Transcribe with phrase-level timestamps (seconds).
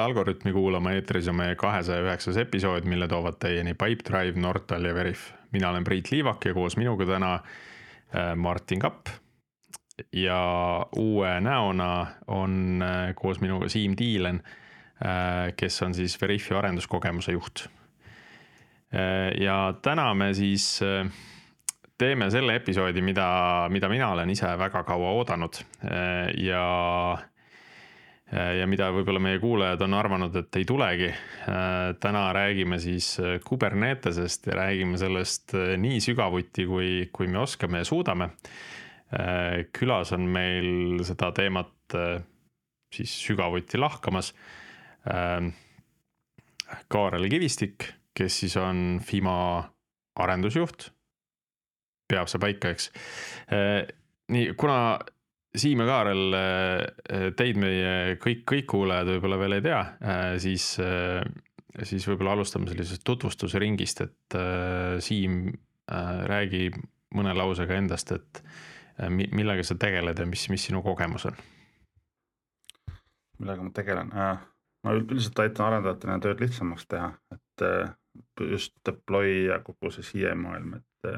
[0.00, 4.94] jälle Algorütmi kuulama, eetris on meie kahesaja üheksas episood, mille toovad teieni Pipedrive, Nortal ja
[4.94, 5.32] Veriff.
[5.52, 9.06] mina olen Priit Liivak ja koos minuga täna äh, Martin Kapp.
[10.12, 14.42] ja uue näona on äh, koos minuga Siim Tiilen,
[15.04, 17.68] äh, kes on siis Veriffi arenduskogemuse juht.
[19.40, 20.80] ja täna me siis
[21.98, 25.60] teeme selle episoodi, mida, mida mina olen ise väga kaua oodanud
[26.36, 26.64] ja
[28.30, 31.08] ja mida võib-olla meie kuulajad on arvanud, et ei tulegi.
[31.10, 37.82] Äh, täna räägime siis äh, Kubernetesest ja räägime sellest nii sügavuti, kui, kui me oskame
[37.82, 38.34] ja suudame.
[39.74, 41.94] külas on meil seda teemat
[42.94, 44.28] siis sügavuti lahkamas.
[46.94, 49.64] Kaarel Kivistik, kes siis on FIMA
[50.14, 50.92] arendusjuht.
[52.06, 52.92] peab see paika, eks.
[54.30, 54.78] nii, kuna
[55.56, 60.76] Siim ja Kaarel, äh, teid meie kõik, kõik kuulajad võib-olla veel ei tea, äh, siis,
[60.78, 61.24] äh,
[61.82, 64.38] siis võib-olla alustame sellisest tutvustusringist, et
[65.02, 65.48] Siim,
[65.90, 66.68] räägi
[67.18, 68.42] mõne lausega endast, et
[69.10, 71.40] millega sa tegeled ja mis, mis sinu kogemus on?
[73.40, 77.64] millega ma tegelen, ma üldiselt aitan arendajatel tööd lihtsamaks teha, et
[78.52, 81.10] just deploy ja kogu see CI maailm, et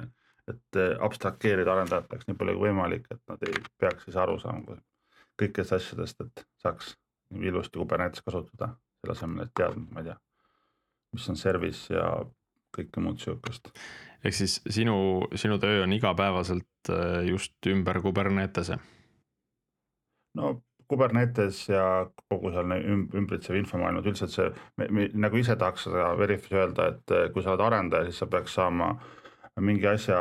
[0.51, 4.79] et eh, abstrakeerida arendajateks nii palju kui võimalik, et nad ei peaks siis aru saama
[5.41, 6.95] kõikidest asjadest, et saaks
[7.41, 10.17] ilusti Kubernetes kasutada, selle asemel, et teadma, ma ei tea,
[11.17, 12.09] mis on service ja
[12.77, 13.71] kõike muud sihukest.
[14.25, 14.97] ehk siis sinu,
[15.37, 18.79] sinu töö on igapäevaselt eh, just ümber Kubernetese?
[20.39, 20.59] no
[20.93, 26.59] Kubernetes ja kogu seal ümbritsev infomaailm, et üldiselt see, me, nagu ise tahaks seda Veriffis
[26.59, 29.22] öelda, et eh, kui sa oled arendaja, siis sa peaks saama äh,
[29.61, 30.19] mingi asja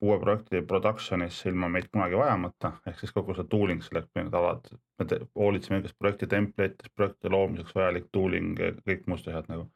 [0.00, 4.68] uue projekti production'isse ilma meid kunagi vajamata, ehk siis kogu see tooling selleks, need alad,
[4.98, 8.52] me hoolitseme igast projekti template'ist, projekti loomiseks vajalik tooling,
[8.86, 9.68] kõik muud asjad nagu.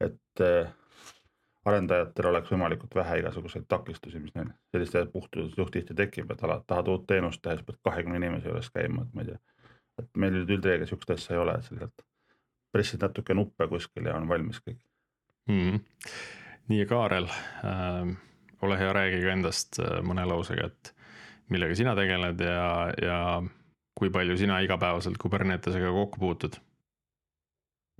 [0.00, 0.68] et äh,
[1.64, 6.68] arendajatel oleks võimalikult vähe igasuguseid takistusi, mis neil selliste puhtuse suht tihti tekib, et alati
[6.68, 9.40] tahad uut teenust teha, siis pead kahekümne inimese juures käima, et ma ei tea.
[9.98, 12.06] et meil üldreegel sihukest asja ei ole, et sa lihtsalt
[12.72, 14.78] pressid natuke nuppe kuskil ja on valmis kõik
[15.48, 15.58] mm.
[15.58, 15.80] -hmm.
[16.68, 17.26] nii, Kaarel
[17.64, 18.14] ähm
[18.62, 20.92] ole hea, räägi ka endast äh, mõne lausega, et
[21.52, 22.70] millega sina tegeled ja,
[23.02, 23.18] ja
[23.96, 26.58] kui palju sina igapäevaselt Kubernetesega kokku puutud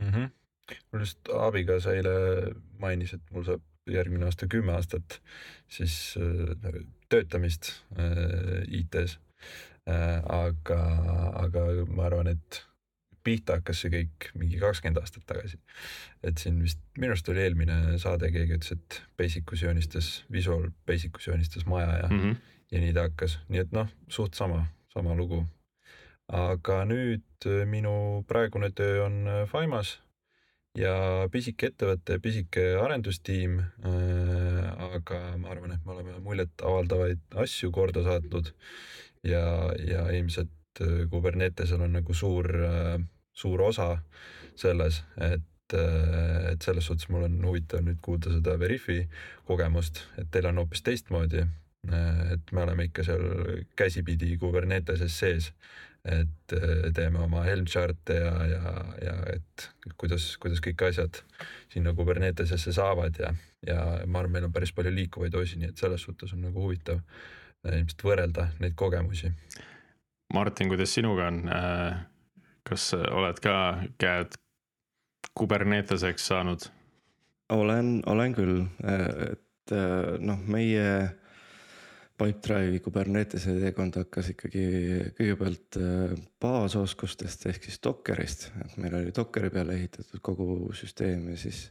[0.03, 0.11] mm?
[0.11, 0.29] -hmm.
[0.93, 2.15] mul just abikaasa eile
[2.79, 5.21] mainis, et mul saab järgmine aasta kümme aastat
[5.69, 9.19] siis äh, töötamist äh, IT-s
[9.89, 10.23] äh,.
[10.29, 10.81] aga,
[11.45, 12.65] aga ma arvan, et
[13.27, 15.59] pihta hakkas see kõik mingi kakskümmend aastat tagasi.
[16.27, 21.29] et siin vist, minu arust oli eelmine saade, keegi ütles, et Basicus joonistas, Visual Basicus
[21.29, 22.41] joonistas maja ja mm, -hmm.
[22.73, 25.45] ja nii ta hakkas, nii et noh, suht sama, sama lugu.
[26.29, 30.01] aga nüüd äh, minu praegune töö on äh, Fimas
[30.77, 30.93] ja
[31.33, 34.67] pisike ettevõte, pisike arendustiim äh,.
[34.97, 38.53] aga ma arvan, et me oleme muljetavaldavaid asju korda saatnud
[39.27, 39.45] ja,
[39.81, 42.99] ja ilmselt äh, Kubernetesel on nagu suur äh,
[43.37, 43.91] suur osa
[44.57, 49.03] selles, et, äh, et selles suhtes mul on huvitav nüüd kuulda seda Veriffi
[49.49, 51.45] kogemust, et teil on hoopis teistmoodi.
[51.93, 53.27] Äh, et me oleme ikka seal
[53.79, 55.51] käsipidi Kuberneteses sees,
[56.07, 59.69] et äh, teeme oma Helm chart'e ja, ja, ja et
[60.01, 61.21] kuidas, kuidas kõik asjad
[61.73, 63.35] sinna Kubernetesesse saavad ja,
[63.67, 66.63] ja ma arvan, meil on päris palju liikuvaid osi, nii et selles suhtes on nagu
[66.63, 67.03] huvitav
[67.67, 69.33] ilmselt võrrelda neid kogemusi.
[70.35, 71.43] Martin, kuidas sinuga on?
[72.67, 73.57] Kas oled ka
[74.01, 74.35] käed
[75.37, 76.71] kuberneteseks saanud?
[77.53, 79.75] olen, olen küll, et
[80.19, 80.87] noh, meie
[82.17, 84.65] Pipedrive'i Kubernetese teekond hakkas ikkagi
[85.19, 85.79] kõigepealt
[86.43, 91.69] baasoskustest ehk siis Dockerist, et meil oli Dockeri peale ehitatud kogu süsteem ja siis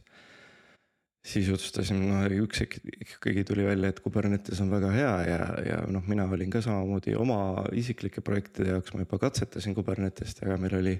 [1.26, 6.04] siis otsustasime, noh üks ikkagi tuli välja, et Kubernetes on väga hea ja, ja noh,
[6.06, 7.38] mina olin ka samamoodi oma
[7.76, 10.94] isiklike projektide jaoks, ma juba katsetasin Kubernetest, aga meil oli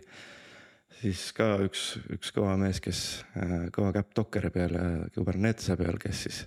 [1.00, 1.86] siis ka üks,
[2.16, 3.00] üks kõva mees, kes
[3.74, 4.84] kõva käpp Dockeri peal ja
[5.14, 6.42] Kubernetese peal, kes siis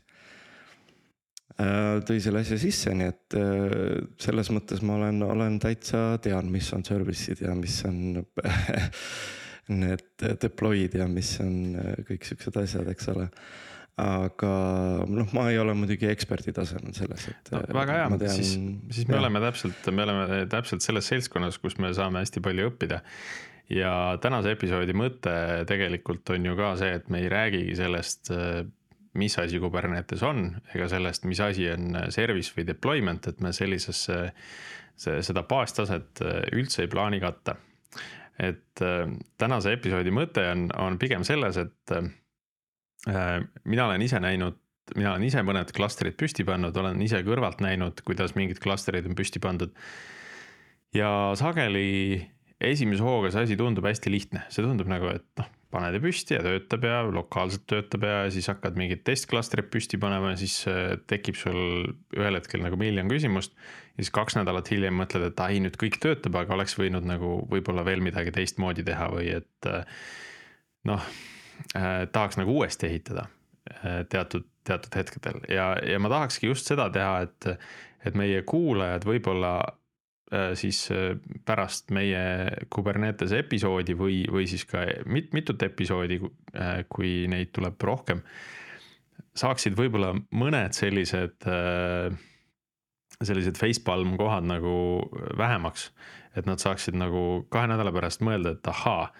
[1.55, 3.75] äh, tõi selle asja sisse, nii et äh,
[4.19, 8.25] selles mõttes ma olen, olen täitsa tean, mis on service'id ja mis on
[9.69, 11.75] need deploy'd ja mis on
[12.09, 13.29] kõik siuksed asjad, eks ole
[13.99, 14.51] aga
[15.09, 17.61] noh, ma ei ole muidugi eksperdi tasemel selles, et no,.
[17.75, 18.33] väga hea, tean...
[18.37, 18.55] siis,
[18.95, 19.21] siis me ja.
[19.23, 23.01] oleme täpselt, me oleme täpselt selles seltskonnas, kus me saame hästi palju õppida.
[23.75, 23.93] ja
[24.23, 25.35] tänase episoodi mõte
[25.69, 28.31] tegelikult on ju ka see, et me ei räägigi sellest,
[29.19, 34.21] mis asi Kubernetes on, ega sellest, mis asi on service või deployment, et me sellisesse,
[34.99, 36.23] seda baastaset
[36.55, 37.57] üldse ei plaani katta
[38.39, 39.05] et äh,
[39.41, 44.57] tänase episoodi mõte on, on pigem selles, et äh, mina olen ise näinud,
[44.95, 49.17] mina olen ise mõned klastrid püsti pannud, olen ise kõrvalt näinud, kuidas mingid klastrid on
[49.17, 49.75] püsti pandud.
[50.95, 52.25] ja sageli
[52.59, 56.35] esimese hooga see asi tundub hästi lihtne, see tundub nagu, et noh, paned ja püsti
[56.35, 60.95] ja töötab ja lokaalselt töötab ja siis hakkad mingit testklastrit püsti panema ja siis äh,
[61.09, 63.53] tekib sul ühel hetkel nagu miljon küsimust.
[63.93, 67.35] ja siis kaks nädalat hiljem mõtled, et ai, nüüd kõik töötab, aga oleks võinud nagu
[67.51, 69.99] võib-olla veel midagi teistmoodi teha või et äh,
[70.89, 71.03] noh
[71.75, 73.29] eh,, tahaks nagu uuesti ehitada
[74.09, 77.59] teatud, teatud hetkedel ja, ja ma tahakski just seda teha, et,
[78.07, 79.78] et meie kuulajad võib-olla Äh,
[80.53, 81.15] siis äh,
[81.45, 82.21] pärast meie
[82.69, 86.19] Kubernetese episoodi või, või siis ka mit, mitut episoodi,
[86.53, 88.21] äh, kui neid tuleb rohkem.
[89.39, 91.45] saaksid võib-olla mõned sellised,
[93.23, 94.73] sellised facepalm kohad nagu
[95.37, 95.91] vähemaks.
[96.35, 99.13] et nad saaksid nagu kahe nädala pärast mõelda, et ahaa,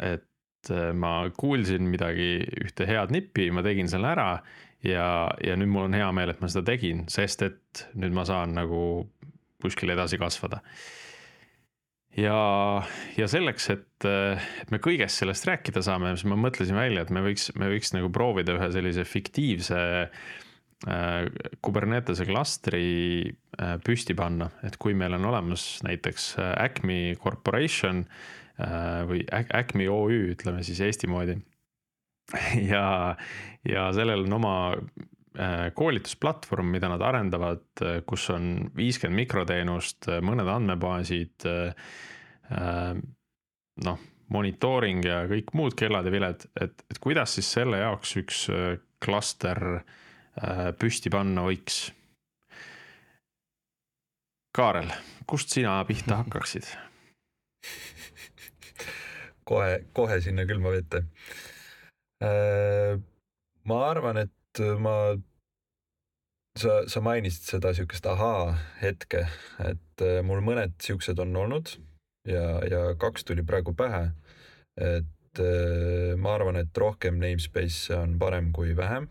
[0.00, 4.42] et ma kuulsin midagi, ühte head nippi, ma tegin selle ära
[4.84, 8.24] ja, ja nüüd mul on hea meel, et ma seda tegin, sest et nüüd ma
[8.28, 8.82] saan nagu
[9.62, 10.60] kuskil edasi kasvada.
[12.18, 12.40] ja,
[13.16, 17.22] ja selleks, et, et me kõigest sellest rääkida saame, siis ma mõtlesin välja, et me
[17.24, 21.28] võiks, me võiks nagu proovida ühe sellise fiktiivse äh,
[21.62, 28.04] Kubernetese klastri äh, püsti panna, et kui meil on olemas näiteks äh, Acme Corporation
[29.08, 31.38] või Acme OÜ, ütleme siis Eesti moodi.
[32.72, 33.16] ja,
[33.64, 34.52] ja sellel on oma
[35.74, 41.48] koolitusplatvorm, mida nad arendavad, äh, kus on viiskümmend mikroteenust, äh, mõned andmebaasid.
[43.80, 43.98] noh,
[44.34, 48.40] monitooring ja kõik muud kellad ja viled, et, et kuidas siis selle jaoks üks
[48.98, 49.60] klaster
[50.82, 51.78] püsti panna võiks?
[54.50, 54.90] Kaarel,
[55.30, 56.66] kust sina pihta hakkaksid?
[59.46, 61.04] kohe, kohe sinna külma vette.
[63.62, 64.96] ma arvan, et ma,
[66.60, 69.24] sa, sa mainisid seda sihukest ahaa hetke,
[69.64, 71.74] et äh, mul mõned siuksed on olnud
[72.28, 74.10] ja, ja kaks tuli praegu pähe.
[74.80, 79.08] et äh, ma arvan, et rohkem namespace'e on parem kui vähem.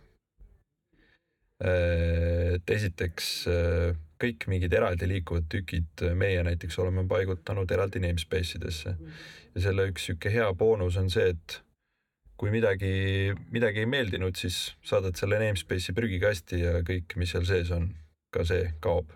[1.63, 3.31] Äh, et esiteks
[4.19, 8.95] kõik mingid eraldi liikuvad tükid meie näiteks oleme paigutanud eraldi namespace idesse
[9.55, 11.59] ja selle üks sihuke hea boonus on see, et
[12.39, 17.71] kui midagi, midagi ei meeldinud, siis saadad selle namespace'i prügikasti ja kõik, mis seal sees
[17.75, 17.89] on,
[18.31, 19.11] ka see kaob.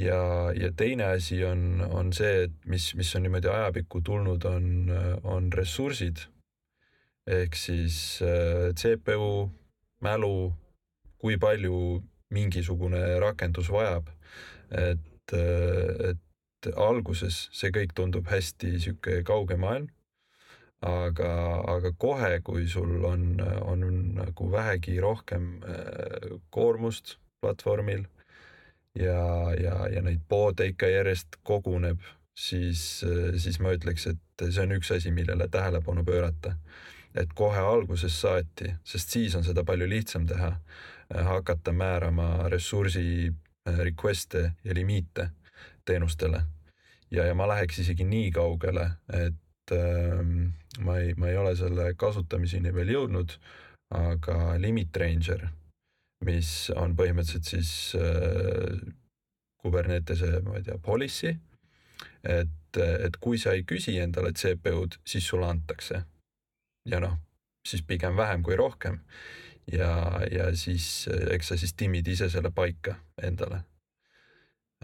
[0.00, 4.88] ja, ja teine asi on, on see, et mis, mis on niimoodi ajapikku tulnud, on,
[5.24, 6.24] on ressursid.
[7.26, 9.50] ehk siis äh, CPU,
[10.00, 10.52] mälu,
[11.18, 12.02] kui palju
[12.32, 14.08] mingisugune rakendus vajab.
[14.70, 19.92] et, äh, et alguses see kõik tundub hästi sihuke kauge maailm
[20.84, 21.30] aga,
[21.76, 23.86] aga kohe, kui sul on, on
[24.16, 28.04] nagu vähegi rohkem äh, koormust platvormil
[28.98, 32.00] ja, ja, ja neid poode ikka järjest koguneb,
[32.36, 33.04] siis,
[33.36, 36.56] siis ma ütleks, et see on üks asi, millele tähelepanu pöörata.
[37.16, 40.50] et kohe algusest saati, sest siis on seda palju lihtsam teha,
[41.08, 43.32] hakata määrama ressursi
[43.68, 45.30] äh, request'e ja limiite
[45.84, 46.42] teenustele.
[47.10, 49.34] ja, ja ma läheks isegi nii kaugele, et
[49.72, 53.36] ma ei, ma ei ole selle kasutamiseni veel jõudnud,
[53.96, 55.48] aga Limit Ranger,
[56.26, 58.78] mis on põhimõtteliselt siis äh,
[59.62, 61.36] Kubernetese, ma ei tea, policy.
[62.22, 66.04] et, et kui sa ei küsi endale CPU-d, siis sulle antakse.
[66.86, 67.16] ja noh,
[67.66, 69.00] siis pigem vähem kui rohkem.
[69.72, 73.64] ja, ja siis eks sa siis timmid ise selle paika endale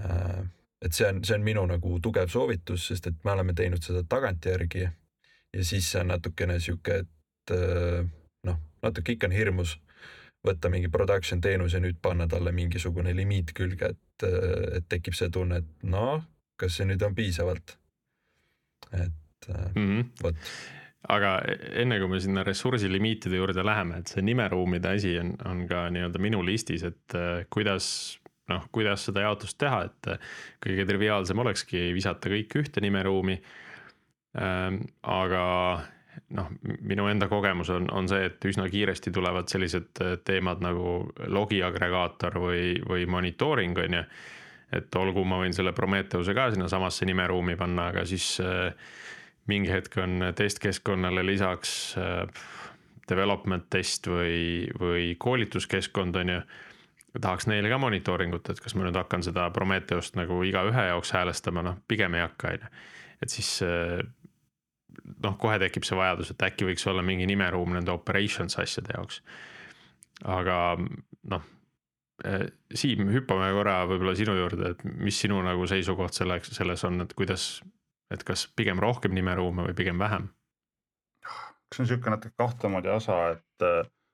[0.01, 0.43] äh,
[0.83, 4.03] et see on, see on minu nagu tugev soovitus, sest et me oleme teinud seda
[4.09, 8.03] tagantjärgi ja siis see on natukene sihuke, et äh,
[8.49, 9.77] noh, natuke ikka on hirmus
[10.43, 15.17] võtta mingi production teenus ja nüüd panna talle mingisugune limiit külge, et, äh, et tekib
[15.19, 16.23] see tunne, et noh,
[16.59, 17.79] kas see nüüd on piisavalt.
[18.93, 20.07] et mm -hmm.
[20.23, 20.37] vot
[21.09, 21.43] aga
[21.83, 25.89] enne kui me sinna ressursi limiitide juurde läheme, et see nimeruumide asi on, on ka
[25.91, 27.17] nii-öelda minu listis, et
[27.51, 28.19] kuidas
[28.51, 30.09] noh, kuidas seda jaotust teha, et
[30.63, 33.39] kõige triviaalsem olekski visata kõik ühte nimeruumi
[34.33, 35.45] Ähm, aga
[36.33, 36.49] noh,
[36.81, 41.61] minu enda kogemus on, on see, et üsna kiiresti tulevad sellised äh, teemad nagu logi
[41.65, 44.07] agregaator või, või monitooring on ju.
[44.73, 48.73] et olgu, ma võin selle Prometheuse ka sinnasamasse nimeruumi panna, aga siis äh,
[49.53, 52.25] mingi hetk on testkeskkonnale lisaks äh,
[53.11, 56.41] development test või, või koolituskeskkond on ju
[57.21, 61.65] tahaks neile ka monitooringut, et kas ma nüüd hakkan seda Prometheust nagu igaühe jaoks häälestama,
[61.67, 62.73] noh pigem ei hakka, on ju
[63.23, 63.55] et siis
[65.23, 69.23] noh, kohe tekib see vajadus, et äkki võiks olla mingi nimeruum nende operations asjade jaoks.
[70.25, 70.59] aga
[71.35, 71.51] noh,
[72.23, 77.15] Siim, hüppame korra võib-olla sinu juurde, et mis sinu nagu seisukoht selleks, selles on, et
[77.19, 77.57] kuidas,
[78.15, 80.29] et kas pigem rohkem nimeruume või pigem vähem?
[81.23, 83.67] kas see on niisugune natuke kahtemoodi osa, et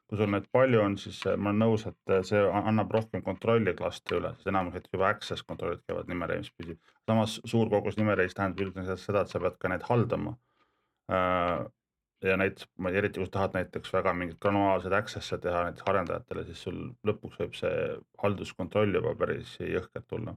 [0.09, 4.17] kui sul neid palju on, siis ma olen nõus, et see annab rohkem kontrolli klastri
[4.19, 6.79] üle, sest enamus näiteks juba access kontrollid käivad nimereis pidi.
[7.09, 10.35] samas suur kogus nimereis tähendab üldiselt seda, et sa pead ka neid haldama.
[11.13, 11.67] Äh,
[12.25, 15.65] ja näiteks, ma ei tea, eriti kui sa tahad näiteks väga mingeid granulaalseid access'e teha
[15.69, 17.75] näiteks arendajatele, siis sul lõpuks võib see
[18.25, 20.37] halduskontroll juba päris jõhkralt tulla.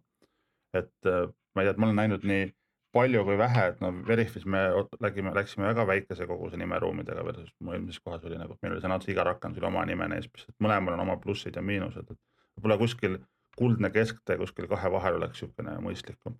[0.73, 2.51] et äh, ma ei tea, et ma olen näinud nii
[2.93, 4.62] palju kui vähe, et no Veriffis me
[5.03, 8.98] läksime, läksime väga väikese koguse nimeruumidega versus mu eelmises kohas oli nagu, meil oli sõna
[9.00, 10.07] otseses iga rakendusel oma nime
[10.51, 12.19] et mõlemal on oma plussid ja miinused, et
[12.57, 13.19] võib-olla kuskil
[13.57, 16.38] kuldne kesktee kuskil kahe vahel oleks niisugune mõistlikum.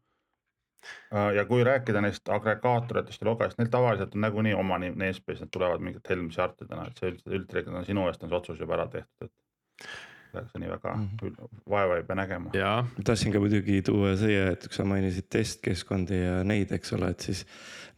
[1.14, 5.52] Äh, ja kui rääkida neist agregaatoritest ja logajast, neil tavaliselt on nagunii oma namespace, need
[5.54, 8.88] tulevad mingite Helm chartidena, et see üld, üldreeglina sinu eest on see otsus juba ära
[8.96, 9.92] tehtud, et
[10.34, 11.62] nii väga mm -hmm.
[11.70, 12.52] vaeva ei pea nägema.
[13.04, 17.20] tahtsin ka muidugi tuua siia, et kui sa mainisid testkeskkondi ja neid, eks ole, et
[17.20, 17.46] siis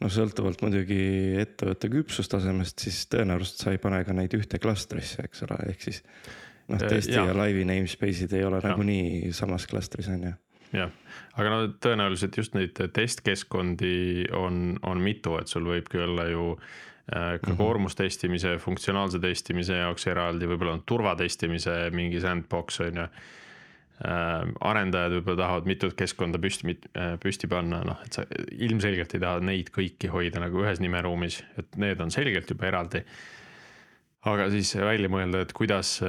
[0.00, 1.02] noh, sõltuvalt muidugi
[1.40, 6.02] ettevõtte küpsustasemest, siis tõenäoliselt sa ei pane ka neid ühte klastrisse, eks ole, ehk siis
[6.68, 10.32] noh, äh, testi ja, ja laivi namespace'id ei ole nagunii samas klastris on ju.
[10.74, 10.90] Jah,
[11.38, 16.82] aga no tõenäoliselt just neid testkeskkondi on, on mitu, et sul võibki olla ju Äh,
[17.10, 17.56] ka mm -hmm.
[17.56, 23.08] koormustestimise, funktsionaalse testimise jaoks eraldi, võib-olla on turvatestimise mingi sandbox on ju.
[24.04, 29.20] Äh, arendajad võib-olla tahavad mitut keskkonda püsti, äh, püsti panna, noh, et sa ilmselgelt ei
[29.20, 33.04] taha neid kõiki hoida nagu ühes nimeruumis, et need on selgelt juba eraldi.
[34.24, 36.00] aga siis välja mõelda, et kuidas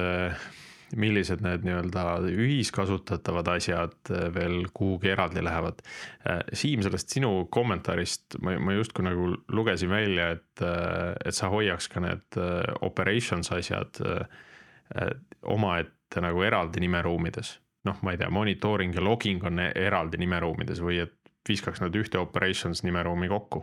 [0.94, 5.82] millised need nii-öelda ühiskasutatavad asjad äh, veel kuhugi eraldi lähevad.
[6.28, 11.50] Äh, Siim, sellest sinu kommentaarist ma, ma justkui nagu lugesin välja, et, äh, et sa
[11.52, 12.40] hoiaks ka need
[12.86, 14.02] operations asjad
[15.42, 17.56] omaette nagu eraldi nimeruumides.
[17.86, 21.14] noh, ma ei tea, monitooring ja logging on eraldi nimeruumides või et
[21.46, 23.62] viskaks nad ühte operations nimeruumi kokku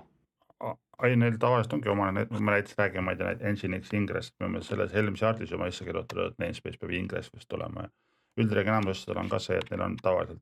[1.03, 4.63] ei, neil tavaliselt ongi oma, me näiteks räägime, ma ei tea, Nginx Ingress, me oleme
[4.63, 7.93] selles Helm chart'is oma asja kirjutanud, et namespace peab Ingress vist olema ja
[8.39, 10.41] üldreegel enamustel on ka see, et neil on tavaliselt,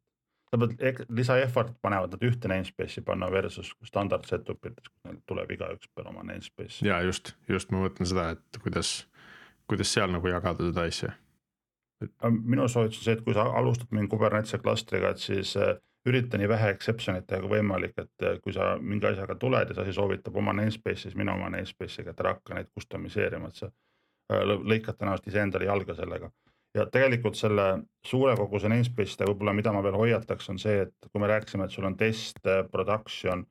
[0.51, 5.51] pead lisa effort panevad nad ühte namespace'i panna versus standard setup ites, kus neil tuleb
[5.55, 6.87] igaüks peale oma namespace'i.
[6.87, 8.93] ja just, just ma mõtlen seda, et kuidas,
[9.71, 11.13] kuidas seal nagu jagada seda asja.
[12.31, 15.75] minu soovitus on see, et kui sa alustad mingi Kubernetese klastriga, et siis äh,
[16.09, 19.77] ürita nii vähe exception'it teha kui võimalik, et eh, kui sa mingi asjaga tuled ja
[19.77, 23.61] see asi soovitab oma namespace'i, siis mine oma namespace'iga, et ära hakka neid customiseerima, et
[23.61, 26.31] sa äh, lõikad tõenäoliselt iseendale jalga sellega.
[26.73, 31.09] ja tegelikult selle suure koguse namespace idega võib-olla, mida ma veel hoiataks, on see, et
[31.11, 33.43] kui me rääkisime, et sul on test, äh, production,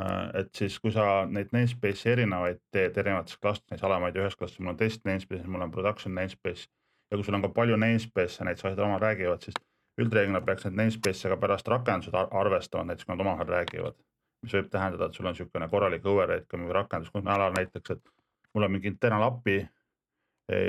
[0.00, 4.64] äh, et siis, kui sa neid namespace'i erinevaid teed erinevates klastrites, alamaid ja ühes klastris,
[4.64, 6.66] mul on test namespace, mul on production namespace
[7.10, 9.60] ja kui sul on ka palju namespace'e, näiteks asjad omavahel räägivad, siis
[10.00, 13.96] üldreeglina peaks need namespace'e ka pärast rakendused arvestama, näiteks kui nad omavahel räägivad.
[14.44, 17.90] mis võib tähendada, et sul on niisugune korralik override ka mingi rakendus, kus alal näiteks,
[17.90, 18.10] et
[18.54, 19.68] mul on mingi internal API.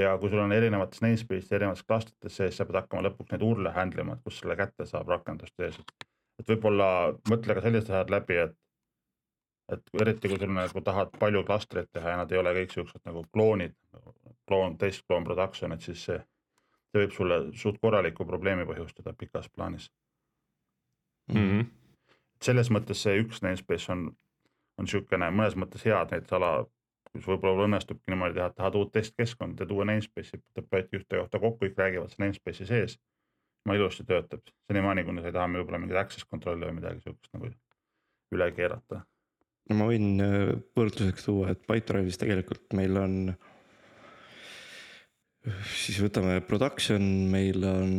[0.02, 3.74] ja kui sul on erinevates namespace'is erinevates klastrites sees, sa pead hakkama lõpuks neid urle
[3.76, 5.80] handle ima, et kust selle kätte saab rakenduste ees.
[6.40, 6.88] et võib-olla
[7.30, 8.56] mõtle ka sellised asjad läbi, et
[9.74, 13.02] et eriti kui sul nagu tahad palju klastreid teha ja nad ei ole kõik siuksed
[13.06, 13.74] nagu kloonid,
[14.48, 16.20] kloon, test, kloon production, et siis see
[16.96, 19.90] see võib sulle suht korraliku probleemi põhjustada pikas plaanis
[21.34, 21.36] mm.
[21.36, 21.66] -hmm.
[22.44, 24.08] selles mõttes see üks namespace on,
[24.80, 26.54] on niisugune mõnes mõttes hea, et ala,
[27.12, 31.40] kus võib-olla õnnestubki niimoodi teha, et tahad uut testkeskkonda, teed uue namespace'i, deploy'd ühte kohta
[31.40, 33.00] kokku, kõik räägivad selle namespace'i sees.
[33.66, 37.32] ma ilusti töötab, senimaani, kuni sa ei taha võib-olla mingit access control'i või midagi sihukest
[37.34, 37.50] nagu
[38.36, 39.02] üle keerata.
[39.70, 43.16] no ma võin äh, võrdluseks tuua, et Pipedrive'is tegelikult meil on
[45.76, 47.94] siis võtame production, meil on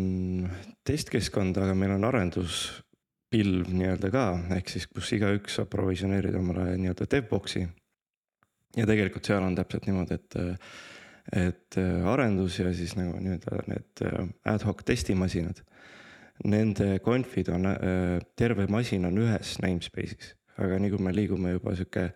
[0.87, 4.27] testkeskkond, aga meil on arenduspilv nii-öelda ka,
[4.59, 7.67] ehk siis kus igaüks saab provisioneerida omale nii-öelda devbox'i.
[8.77, 10.39] ja tegelikult seal on täpselt niimoodi, et,
[11.33, 11.79] et
[12.13, 14.05] arendus ja siis nagu nii-öelda need
[14.45, 15.63] ad hoc testimasinad.
[16.45, 17.71] Nende conf'id on,
[18.37, 22.11] terve masin on ühes namespace'is, aga nii kui me liigume juba sihuke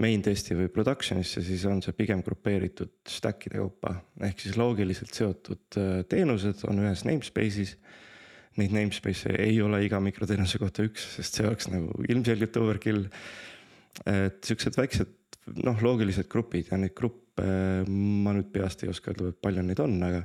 [0.00, 3.96] main testi või production'isse, siis on see pigem grupeeritud stack'ide kaupa.
[4.24, 7.76] ehk siis loogiliselt seotud äh, teenused on ühes namespace'is.
[8.60, 13.06] Neid namespace'e ei ole iga mikroteenuse kohta üks, sest see oleks nagu ilmselgelt overkill.
[14.08, 15.10] et siuksed väiksed
[15.64, 17.44] noh, loogilised grupid ja neid gruppe
[17.88, 20.22] ma nüüd peast ei oska öelda, palju neid on, aga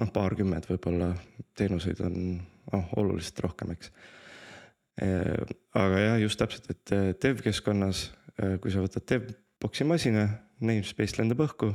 [0.00, 1.12] noh, paarkümmend võib-olla
[1.56, 2.18] teenuseid on
[2.72, 3.92] noh, oluliselt rohkem, eks
[5.00, 10.26] aga jah, just täpselt, et dev keskkonnas, kui sa võtad devbox'i masina,
[10.62, 11.72] namespace lendab õhku,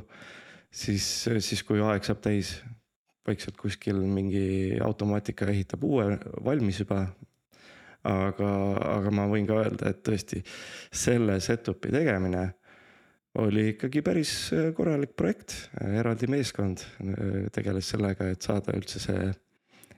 [0.71, 1.05] siis,
[1.45, 2.57] siis kui aeg saab täis,
[3.27, 6.13] vaikselt kuskil mingi automaatika ehitab uue
[6.45, 7.07] valmis juba.
[8.07, 10.39] aga, aga ma võin ka öelda, et tõesti
[10.95, 12.43] selle setup'i tegemine
[13.41, 14.31] oli ikkagi päris
[14.77, 16.85] korralik projekt, eraldi meeskond
[17.51, 19.27] tegeles sellega, et saada üldse see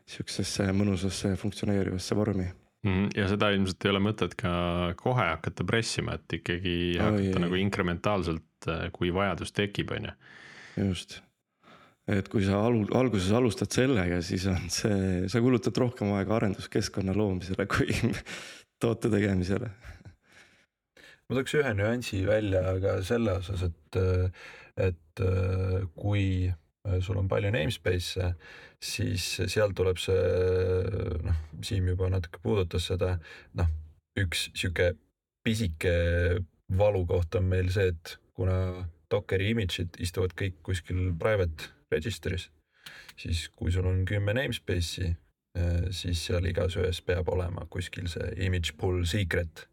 [0.10, 2.48] sihukesesse mõnusasse funktsioneerivasse vormi
[2.88, 4.52] ja seda ilmselt ei ole mõtet ka
[5.00, 10.08] kohe hakata pressima, et ikkagi oh, hakata ei, nagu inkrementaalselt, äh, kui vajadus tekib, on
[10.08, 10.14] ju.
[10.86, 11.18] just,
[12.08, 17.16] et kui sa alu-, alguses alustad sellega, siis on see, sa kulutad rohkem aega arenduskeskkonna
[17.18, 17.92] loomisele kui
[18.82, 19.74] toote tegemisele.
[21.28, 24.00] ma tooks ühe nüansi välja ka selle osas, et,
[24.88, 25.28] et
[26.00, 26.48] kui
[27.04, 28.34] sul on palju namespace'e
[28.80, 30.20] siis seal tuleb see
[31.26, 33.18] noh, Siim juba natuke puudutas seda,
[33.60, 33.68] noh,
[34.20, 34.94] üks sihuke
[35.44, 35.92] pisike
[36.80, 42.50] valukoht on meil see, et kuna Dockeri image'id istuvad kõik kuskil private registry's,
[43.20, 45.10] siis kui sul on kümme namespace'i,
[45.58, 49.66] eh, siis seal igas ühes peab olema kuskil see image pull secret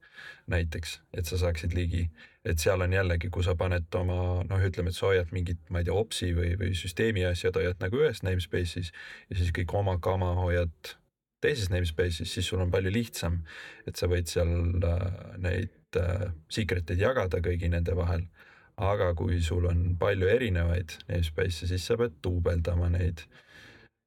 [0.50, 2.06] näiteks, et sa saaksid ligi
[2.46, 5.82] et seal on jällegi, kui sa paned oma noh, ütleme, et sa hoiad mingit, ma
[5.82, 9.96] ei tea, opsi või, või süsteemi asjad hoiad nagu ühes namespace'is ja siis kõik oma
[10.02, 10.94] kama hoiad
[11.42, 13.40] teises namespace'is, siis sul on palju lihtsam,
[13.86, 14.52] et sa võid seal
[14.86, 15.04] äh,
[15.42, 18.28] neid äh, secret eid jagada kõigi nende vahel.
[18.76, 23.26] aga kui sul on palju erinevaid namespace'e, siis sa pead duubeldama neid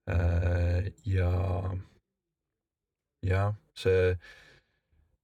[0.10, 0.92] äh,.
[1.06, 1.32] ja,
[3.26, 4.14] jah, see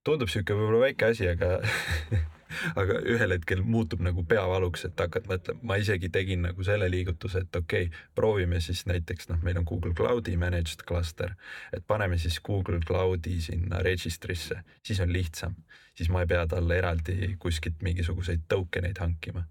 [0.06, 1.60] tundub sihuke võib-olla väike asi, aga
[2.80, 7.46] aga ühel hetkel muutub nagu peavaluks, et hakkad mõtlema, ma isegi tegin nagu selle liigutuse,
[7.46, 11.36] et okei okay,, proovime siis näiteks noh, meil on Google Cloud'i managed cluster,
[11.74, 15.56] et paneme siis Google Cloud'i sinna registry'sse, siis on lihtsam,
[15.98, 19.46] siis ma ei pea talle eraldi kuskilt mingisuguseid token eid hankima.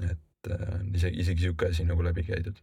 [0.00, 2.56] et äh, isegi, isegi sihuke asi nagu läbi käidud.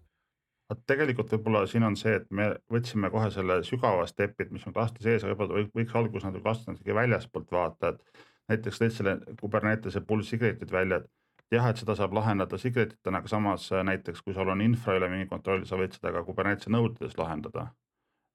[0.89, 5.01] Tegelikult võib-olla siin on see, et me võtsime kohe selle sügava step'id, mis on klastri
[5.01, 10.01] sees, aga võib-olla võiks alguses natuke klastri natuke väljaspoolt vaadata, et näiteks tõid selle Kubernetese
[10.05, 14.23] pull secret'id välja, et jah, et seda saab lahendada secret itena, aga samas äh, näiteks
[14.25, 17.69] kui sul on infra üle mingi kontroll, sa võid seda ka Kubernetese nõudetes lahendada.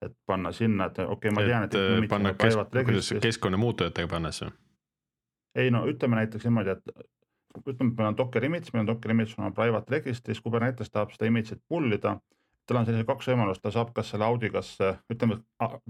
[0.04, 1.74] et panna sinna, et okei okay,, ma tean, et.
[1.74, 4.50] et panna kesk, kuidas keskkonna muutujatega panna siis?
[5.54, 6.82] ei no ütleme näiteks niimoodi, et
[7.62, 10.90] ütleme, et meil on Docker image, meil on Docker image, sul on private registry's, Kubernetes
[10.90, 12.18] tahab seda image'it pull ida
[12.66, 14.70] tal on sellised kaks võimalust, ta saab kas selle audi, kas
[15.12, 15.36] ütleme,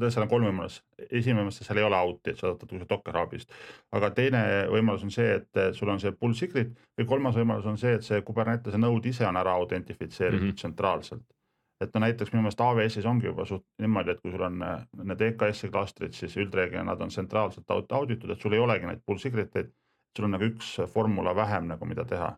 [0.09, 3.19] seal on kolm võimalust, esimene võimalus, seal ei ole out'i, et sa võtad kuskilt Docker
[3.21, 3.55] Hubist.
[3.95, 7.79] aga teine võimalus on see, et sul on see pull secret või kolmas võimalus on
[7.79, 10.61] see, et see Kubernetese node ise on ära autentifitseeritud mm -hmm.
[10.63, 11.25] tsentraalselt.
[11.81, 14.87] et no näiteks minu meelest AWS-is ongi juba suht niimoodi, et kui sul on äh,
[15.05, 19.19] need EKS-i klastrid, siis üldreeglina nad on tsentraalselt auditud, et sul ei olegi neid pull
[19.19, 19.73] secret eid.
[20.17, 22.37] sul on nagu üks formula vähem nagu, mida teha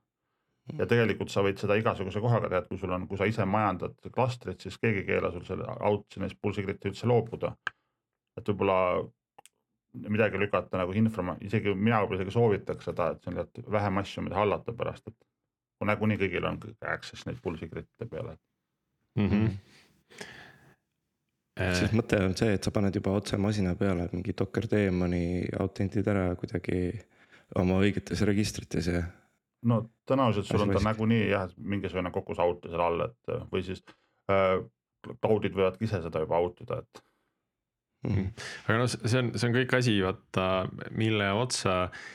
[0.74, 3.44] ja tegelikult sa võid seda igasuguse kohaga teha, et kui sul on, kui sa ise
[3.46, 7.55] majandad klastrit, siis keegi ei keela sul selle out neist pull secret'i üldse loobuda.
[8.37, 9.07] et võib-olla
[10.12, 14.26] midagi lükata nagu infra, isegi mina võib-olla isegi soovitaks seda, et see on vähem asju,
[14.26, 15.16] mida hallata pärast, et
[15.79, 16.59] kui nagunii kõigil on
[16.92, 18.37] access neid pull secret'ide peale
[19.16, 19.29] mm.
[19.31, 19.48] -hmm.
[21.79, 26.09] siis mõte on see, et sa paned juba otse masina peale mingi Docker daemoni autentid
[26.09, 26.81] ära kuidagi
[27.55, 29.02] oma õigetes registrites ja
[29.66, 33.83] no tõenäoliselt sul on ta nagunii jah, mingisugune kogus auto seal all, et või siis
[34.33, 34.59] äh,
[35.22, 37.02] cloud'id võivad ise seda juba out ida, et
[38.07, 38.14] mm.
[38.14, 38.46] -hmm.
[38.68, 40.46] aga noh, see on, see on kõik asi, vaata,
[40.90, 42.07] mille otsa äh,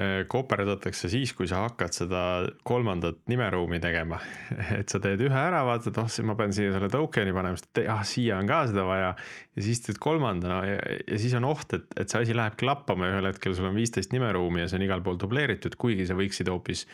[0.00, 2.20] Äh, koperdatakse siis, kui sa hakkad seda
[2.64, 4.16] kolmandat nimeruumi tegema.
[4.78, 8.00] et sa teed ühe ära, vaatad, oh, ma pean siia selle token'i panema, siis ah,
[8.08, 9.10] siia on ka seda vaja.
[9.58, 12.56] ja siis teed kolmanda no, ja, ja siis on oht, et, et see asi läheb
[12.62, 16.08] klappama ja ühel hetkel sul on viisteist nimeruumi ja see on igal pool dubleeritud, kuigi
[16.08, 16.86] sa võiksid hoopis,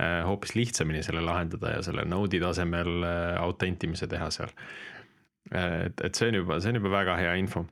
[0.00, 4.50] äh, hoopis lihtsamini selle lahendada ja selle node'i tasemel äh, autentimise teha seal.
[5.52, 7.68] et, et see on juba, see on juba väga hea info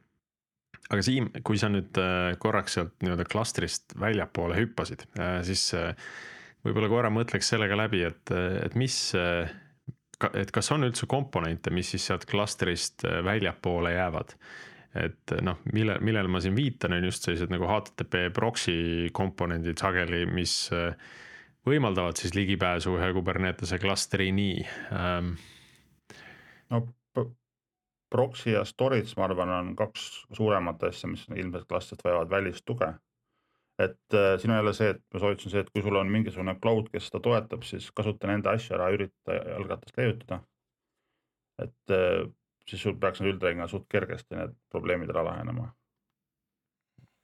[0.90, 5.92] aga Siim, kui sa nüüd äh, korraks sealt nii-öelda klastrist väljapoole hüppasid, äh, siis äh,
[6.66, 12.08] võib-olla korra mõtleks sellega läbi, et, et mis, et kas on üldse komponente, mis siis
[12.10, 14.38] sealt klastrist väljapoole jäävad?
[14.96, 20.22] et noh, mille, millele ma siin viitan, on just sellised nagu HTTP proxy komponendid sageli,
[20.24, 20.54] mis
[21.68, 24.64] võimaldavad siis ligipääsu ühe Kubernetese klastrini
[24.96, 25.34] ähm..
[26.72, 26.80] no
[28.16, 32.94] proxy ja storage, ma arvan, on kaks suuremat asja, mis ilmselt klassid vajavad välist tuge.
[33.79, 36.55] et äh, siin on jälle see, et ma soovitan see, et kui sul on mingisugune
[36.62, 40.40] cloud, kes seda toetab, siis kasuta nende asju ära, ürita jalgratast leiutada.
[41.62, 42.22] et äh,
[42.68, 45.68] siis sul peaks üldreeglina suht kergesti need probleemid ära lahenema.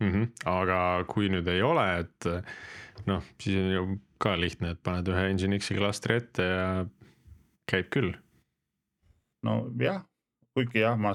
[0.00, 0.12] mm.
[0.12, 0.28] -hmm.
[0.44, 2.30] aga kui nüüd ei ole, et
[3.06, 3.86] noh, siis on ju
[4.22, 6.86] ka lihtne, et paned ühe Nginx'i klastri ette ja
[7.70, 8.12] käib küll.
[9.42, 10.04] nojah,
[10.56, 11.14] kuigi jah, ma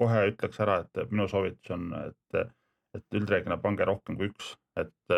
[0.00, 2.52] kohe ütleks ära, et minu soovitus on, et,
[2.98, 5.16] et üldreeglina pange rohkem kui üks, et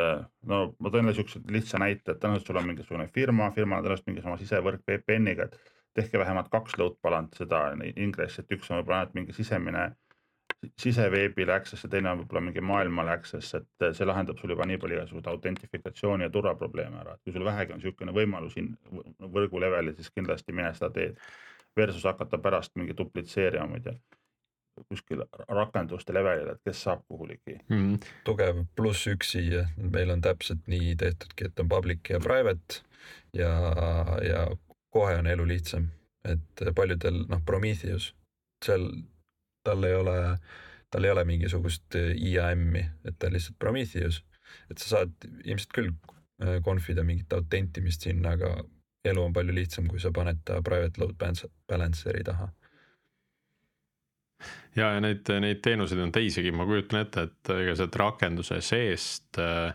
[0.50, 4.10] no ma jälle siukse lihtsa näite, et tõenäoliselt sul on mingisugune firma, firmal on tõenäoliselt
[4.10, 9.04] mingisugune sisevõrk VPN-iga, et tehke vähemalt kaks load balanced seda ingressi, et üks on võib-olla
[9.04, 9.92] ainult mingi sisemine
[10.78, 14.78] siseveebile access ja teine on võib-olla mingi maailmale access, et see lahendab sul juba nii
[14.80, 18.56] palju igasuguseid autentifikatsiooni ja turvaprobleeme ära, et kui sul vähegi on niisugune võimalus
[19.36, 21.20] võrgu levelil, siis kindlasti mine seda teed.
[21.76, 23.96] Versus hakata pärast mingi duplitseerima, ma ei tea,
[24.88, 27.98] kuskil rakenduste levelil, et kes saab kuhu ligi mm.
[28.26, 32.82] tugev pluss üks siia, meil on täpselt nii tehtudki, et on public ja private
[33.36, 33.52] ja,
[34.24, 34.44] ja
[34.94, 35.88] kohe on elu lihtsam,
[36.26, 38.12] et paljudel noh, Prometheus,
[38.64, 38.88] seal
[39.66, 40.18] tal ei ole,
[40.92, 44.22] tal ei ole mingisugust IAM-i, et ta on lihtsalt Prometheus.
[44.70, 48.56] et sa saad ilmselt küll äh, conf'ida mingit autentimist sinna, aga
[49.04, 51.16] elu on palju lihtsam, kui sa paned ta private load
[51.68, 52.48] balancer'i taha.
[54.76, 59.38] ja, ja neid, neid teenuseid on teisigi, ma kujutan ette, et ega sealt rakenduse seest
[59.40, 59.72] äh,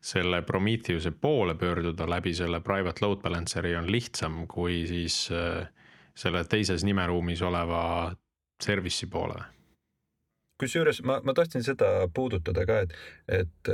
[0.00, 5.66] selle Prometheuse poole pöörduda läbi selle private load balancer'i on lihtsam kui siis äh,
[6.14, 7.82] selle teises nimeruumis oleva
[8.62, 9.57] service'i poole?
[10.58, 12.94] Kusjuures ma, ma tahtsin seda puudutada ka, et,
[13.40, 13.72] et,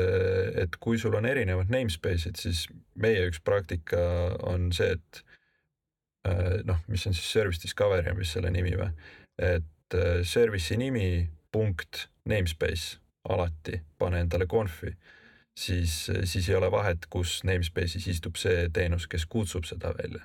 [0.65, 2.67] et kui sul on erinevad namespace'id, siis
[3.01, 4.03] meie üks praktika
[4.49, 5.23] on see, et
[6.69, 8.91] noh, mis on siis service discovery on vist selle nimi või,
[9.45, 11.09] et service'i nimi
[11.55, 14.93] punkt namespace alati pane endale conf'i,
[15.57, 20.25] siis, siis ei ole vahet, kus namespace'is istub see teenus, kes kutsub seda välja.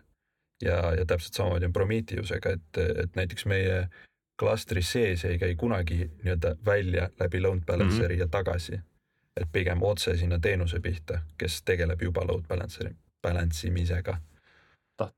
[0.64, 3.88] ja, ja täpselt samamoodi on Prometheusega, et, et näiteks meie
[4.40, 8.20] klastri sees ei käi kunagi nii-öelda välja läbi load balancer'i mm -hmm.
[8.20, 8.80] ja tagasi.
[9.38, 14.18] et pigem otse sinna teenuse pihta, kes tegeleb juba load balancer'i, balance imisega
[14.98, 15.12] Ta,.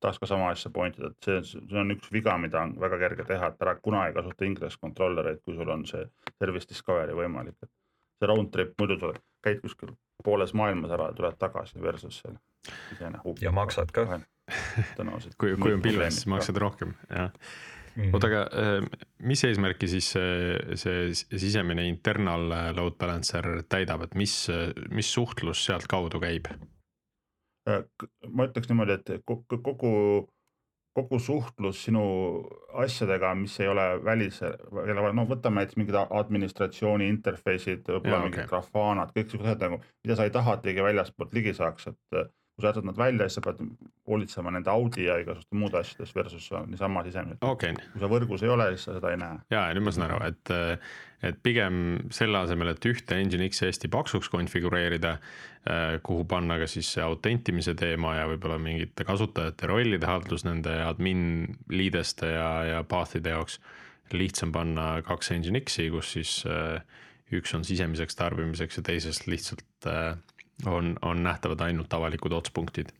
[0.00, 2.98] tahaks ka sama asja point ida, et see, see on üks viga, mida on väga
[2.98, 7.12] kerge teha, et ära kunagi kasuta ingress controller eid, kui sul on see service discovery
[7.12, 7.70] võimalik, et
[8.18, 9.12] see round trip muidu sa
[9.42, 12.38] käid kuskil pooles maailmas ära ja tuled tagasi versus seal.
[13.40, 14.20] ja maksad ka.
[14.96, 15.34] tõenäoliselt.
[15.40, 17.30] kui, kui on pilves, siis maksad rohkem, jah.
[18.06, 18.88] Oota, aga äh,
[19.26, 24.34] mis eesmärki siis see, see sisemine internal load balancer täidab, et mis,
[24.94, 26.50] mis suhtlus sealtkaudu käib?
[27.68, 27.84] Äh,
[28.30, 29.92] ma ütleks niimoodi, et kogu,
[30.98, 32.04] kogu suhtlus sinu
[32.84, 38.50] asjadega, mis ei ole välis, no võtame näiteks mingid administratsiooni interface'id, võib-olla mingid okay.
[38.50, 42.20] Grafanad, kõik siuksed asjad nagu, mida sa ei taha, et keegi väljaspoolt ligi saaks, et
[42.58, 43.60] kui sa jätad nad välja, siis sa pead
[44.10, 47.76] hoolitsema nende Audi ja igasuguste muude asjadest versus niisama sisemiselt okay..
[47.92, 49.36] kui sa võrgus ei ole, siis sa seda ei näe.
[49.54, 50.50] ja, ja nüüd ma saan aru, et,
[51.30, 51.76] et pigem
[52.14, 55.12] selle asemel, et ühte Nginx-i hästi paksuks konfigureerida,
[56.02, 61.22] kuhu panna ka siis see autentimise teema ja võib-olla mingite kasutajate rollide haldus nende admin
[61.70, 63.60] liideste ja, ja path'ide jaoks.
[64.10, 66.34] lihtsam panna kaks Nginx-i, kus siis
[67.38, 69.92] üks on sisemiseks tarbimiseks ja teisest lihtsalt
[70.66, 72.90] on, on nähtavad ainult avalikud otspunktid.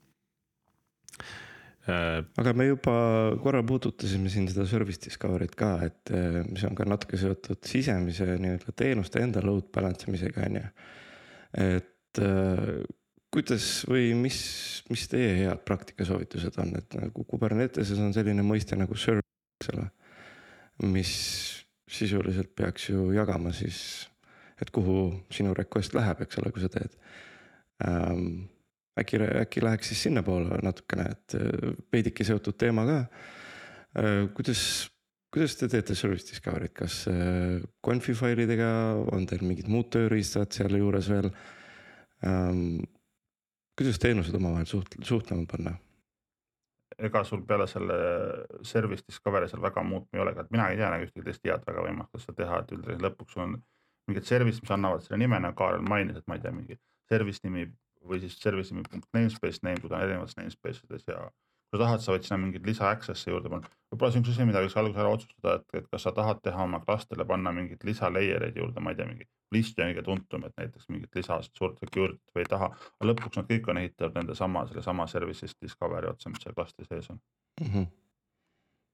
[1.89, 2.95] Äh, aga me juba
[3.43, 8.27] korra puudutasime siin seda service discovery't ka, et äh, mis on ka natuke seotud sisemise
[8.29, 10.65] nii-öelda teenuste enda load balance imisega on ju.
[11.65, 12.75] et äh,
[13.33, 14.41] kuidas või mis,
[14.93, 19.89] mis teie head praktikasoovitused on, et nagu Kuberneteses on selline mõiste nagu service, eks ole.
[20.93, 21.15] mis
[21.89, 23.81] sisuliselt peaks ju jagama siis,
[24.61, 26.93] et kuhu sinu request läheb, eks ole, kui sa teed
[27.87, 28.49] ähm,.
[28.99, 34.29] äkki, äkki läheks siis sinnapoole natukene, et äh, veidike seotud teema ka äh,.
[34.35, 34.63] kuidas,
[35.35, 38.71] kuidas te teete service discovery't, kas äh, conf'i failidega,
[39.13, 41.31] on teil mingid muud tööriistad sealjuures veel
[42.27, 42.81] ähm,?
[43.79, 45.79] kuidas teenused omavahel suht-, suhtlema panna?
[46.99, 47.97] ega sul peale selle
[48.67, 51.67] service discovery seal väga muud ei ole, et mina ei tea nagu ühtegi teist head
[51.67, 53.55] väga võimalust seda teha, et üldjuhul lõpuks on
[54.11, 57.45] mingid service, mis annavad selle nime, nagu Kaarel mainis, et ma ei tea, mingi service
[57.45, 57.67] nimi
[58.09, 61.29] või siis service nimi punkt namespace name, kui ta on erinevates namespace ides ja
[61.69, 63.69] kui sa tahad, sa võid sinna mingeid lisa access'e juurde panna.
[63.93, 66.41] võib-olla see on üks asi, mida võiks alguses ära otsustada, et, et kas sa tahad
[66.45, 69.91] teha oma cluster'ile panna mingeid lisa layer eid juurde, ma ei tea, mingi list on
[69.91, 73.69] kõige tuntum, et näiteks mingit lisa suurt security't või ei taha, aga lõpuks nad kõik
[73.69, 77.73] on ehitatud nende sama, sellesama service'ist discovery otsa, mis seal cluster'i sees on mm.
[77.73, 77.89] -hmm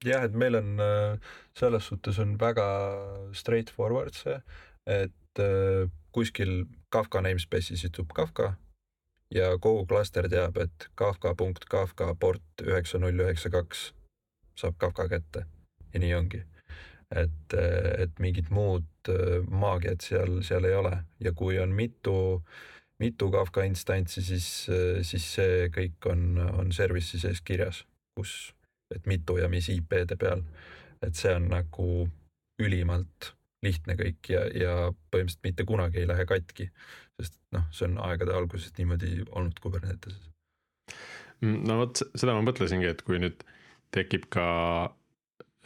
[0.04, 1.18] jah, et meil on äh,
[1.56, 2.66] selles suhtes on väga
[3.32, 4.40] straightforward see,
[4.90, 8.54] et äh, kuskil Kafka namespace'is istub Kafka
[9.34, 13.88] ja kogu klaster teab, et kafka.kafka port üheksa null üheksa kaks
[14.58, 15.46] saab Kafka kätte
[15.94, 16.44] ja nii ongi.
[17.14, 17.54] et,
[17.98, 22.42] et mingit muud äh, maagiat seal, seal ei ole ja kui on mitu,
[22.98, 24.48] mitu Kafka instantsi, siis,
[25.02, 27.84] siis see kõik on, on service'i sees kirjas,
[28.16, 28.54] kus,
[28.94, 30.42] et mitu ja mis IP-de peal.
[31.02, 32.08] et see on nagu
[32.58, 36.70] ülimalt lihtne kõik ja, ja põhimõtteliselt mitte kunagi ei lähe katki.
[37.20, 40.30] sest noh, see on aegade algusest niimoodi olnud Kuberneteses.
[41.42, 43.44] Mm, no vot, seda ma mõtlesingi, et kui nüüd
[43.94, 44.48] tekib ka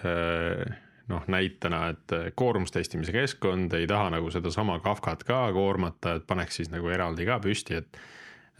[0.04, 0.76] äh,
[1.08, 6.72] noh, näitena, et koormustestimise keskkond ei taha nagu sedasama Kafkat ka koormata, et paneks siis
[6.72, 8.00] nagu eraldi ka püsti, et.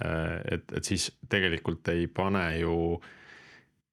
[0.05, 3.01] Äh, et, et siis tegelikult ei pane ju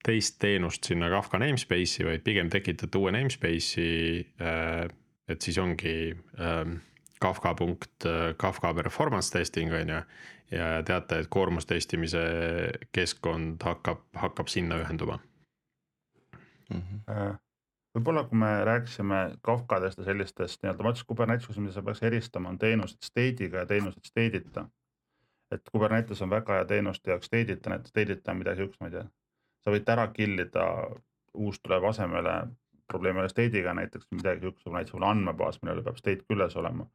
[0.05, 4.86] teist teenust sinna Kafka namespace'i, vaid pigem tekitate uue namespace'i äh,
[5.28, 6.78] et siis ongi ähm,
[7.20, 10.02] Kafka punkt äh, Kafka performance testing on ju.
[10.52, 12.20] ja teate, et koormustestimise
[12.92, 15.20] keskkond hakkab, hakkab sinna ühenduma
[16.74, 16.82] mm.
[16.82, 17.38] -hmm.
[17.98, 22.50] võib-olla, kui me rääkisime Kafkadest ja sellistest nii-öelda, ma ütlesin Kubernetes'is, mida sa peaks eristama,
[22.50, 24.68] on teenused state'iga ja teenused state'ita.
[25.52, 28.92] et Kubernetes on väga hea teenus jaoks state'ita, näiteks state'ita on midagi siukest, ma ei
[28.92, 29.08] tea.
[29.64, 30.66] sa võid ära kill ida,
[31.34, 32.36] uus tuleb asemele
[32.88, 36.88] probleem ei ole state'iga näiteks midagi sihukest, näiteks sul andmebaas, millel peab state küljes olema.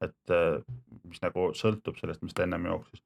[0.00, 0.62] et äh,
[1.04, 3.02] mis nagu sõltub sellest, mis ta ennem jooksis.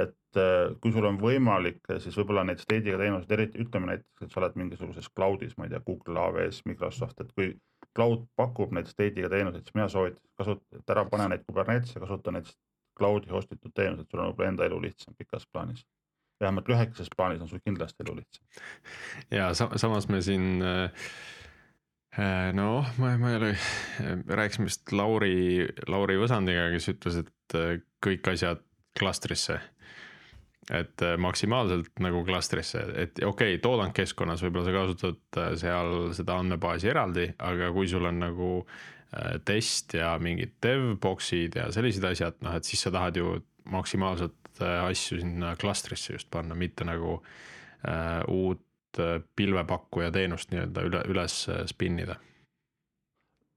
[0.00, 4.32] et äh, kui sul on võimalik, siis võib-olla neid state'iga teenuseid, eriti ütleme näiteks, et
[4.32, 7.54] sa oled mingisuguses cloud'is, ma ei tea, Google, AWS, Microsoft, et kui
[7.96, 12.34] cloud pakub neid state'iga teenuseid, siis mina soovitan kasutada, et ära pane neid Kubernetesse, kasuta
[12.34, 12.50] neid
[12.98, 15.86] cloud'i host itud teenuseid, sul on võib-olla enda elu lihtsam pikas plaanis
[16.42, 18.44] vähemalt lühikeses plaanis on sul kindlasti elu lihtsam.
[19.30, 21.43] ja samas me siin äh, Äh,
[22.54, 23.52] noh, ma, ma ei ole,
[24.30, 28.62] rääkisime vist Lauri, Lauri Võsandiga, kes ütles, et äh, kõik asjad
[28.98, 29.60] klastrisse.
[30.72, 36.88] et äh, maksimaalselt nagu klastrisse, et okei okay,, toodangkeskkonnas võib-olla sa kasutad seal seda andmebaasi
[36.88, 38.50] eraldi, aga kui sul on nagu
[39.46, 43.36] test ja mingid dev box'id ja sellised asjad, noh, et siis sa tahad ju
[43.70, 48.63] maksimaalselt asju sinna klastrisse just panna, mitte nagu äh, uut Äh,
[49.36, 52.18] pilvepakkuja teenust nii-öelda üle, üles äh, spinnida?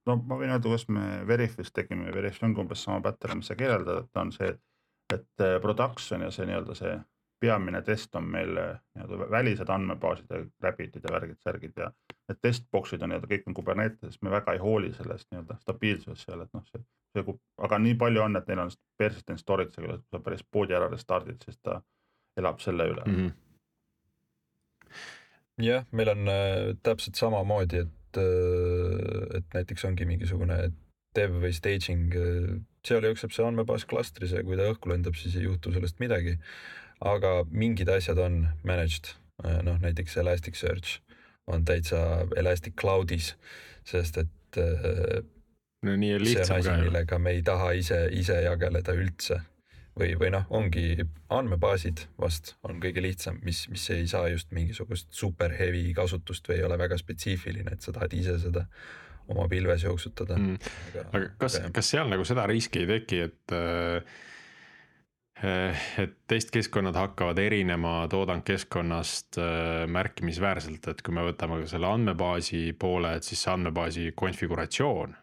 [0.08, 3.58] no ma võin öelda, kuidas me Veriffis tegime, Veriff ongi umbes sama pattern, mis sa
[3.60, 4.54] kirjeldad, et on see,
[5.14, 6.98] et äh, production ja see nii-öelda see
[7.40, 11.92] peamine test on meil nii-öelda välised andmebaasid ja läbitid ja värgid, särgid ja
[12.30, 16.42] need testbox'id on nii-öelda kõik on Kubernetes, me väga ei hooli sellest nii-öelda stabiilsusest seal,
[16.42, 16.82] et noh, see,
[17.14, 17.36] see,
[17.68, 21.44] aga nii palju on, et neil on persistent storage'iga, kui sa päris poodi ära restard'id,
[21.46, 21.82] siis ta
[22.38, 23.20] elab selle üle mm.
[23.20, 23.47] -hmm
[25.62, 30.60] jah, meil on äh, täpselt samamoodi, et, äh, et näiteks ongi mingisugune
[31.18, 35.36] dev või staging, äh, seal jookseb see andmebaas klastris ja kui ta õhku lendab, siis
[35.38, 36.38] ei juhtu sellest midagi.
[36.98, 39.12] aga mingid asjad on managed,
[39.64, 40.96] noh näiteks Elasticsearch
[41.46, 43.36] on täitsa Elastic Cloud'is,
[43.86, 44.58] sest et
[45.86, 46.88] no nii on lihtsam ka ju.
[46.88, 49.38] millega me ei taha ise, ise jageleda üldse
[49.98, 50.86] või, või noh, ongi
[51.34, 56.60] andmebaasid vast on kõige lihtsam, mis, mis ei saa just mingisugust super heavy kasutust või
[56.60, 58.68] ei ole väga spetsiifiline, et sa tahad ise seda
[59.28, 60.72] oma pilves jooksutada mm..
[61.12, 64.18] aga, kas, kas seal nagu seda riski ei teki, et äh,
[66.02, 73.18] et testkeskkonnad hakkavad erinema toodangkeskkonnast äh, märkimisväärselt, et kui me võtame ka selle andmebaasi poole,
[73.20, 75.14] et siis see andmebaasi konfiguratsioon.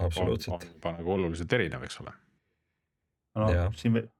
[0.00, 0.54] absoluutselt.
[0.54, 2.12] on juba nagu oluliselt erinev, eks ole
[3.38, 4.10] no siin võib,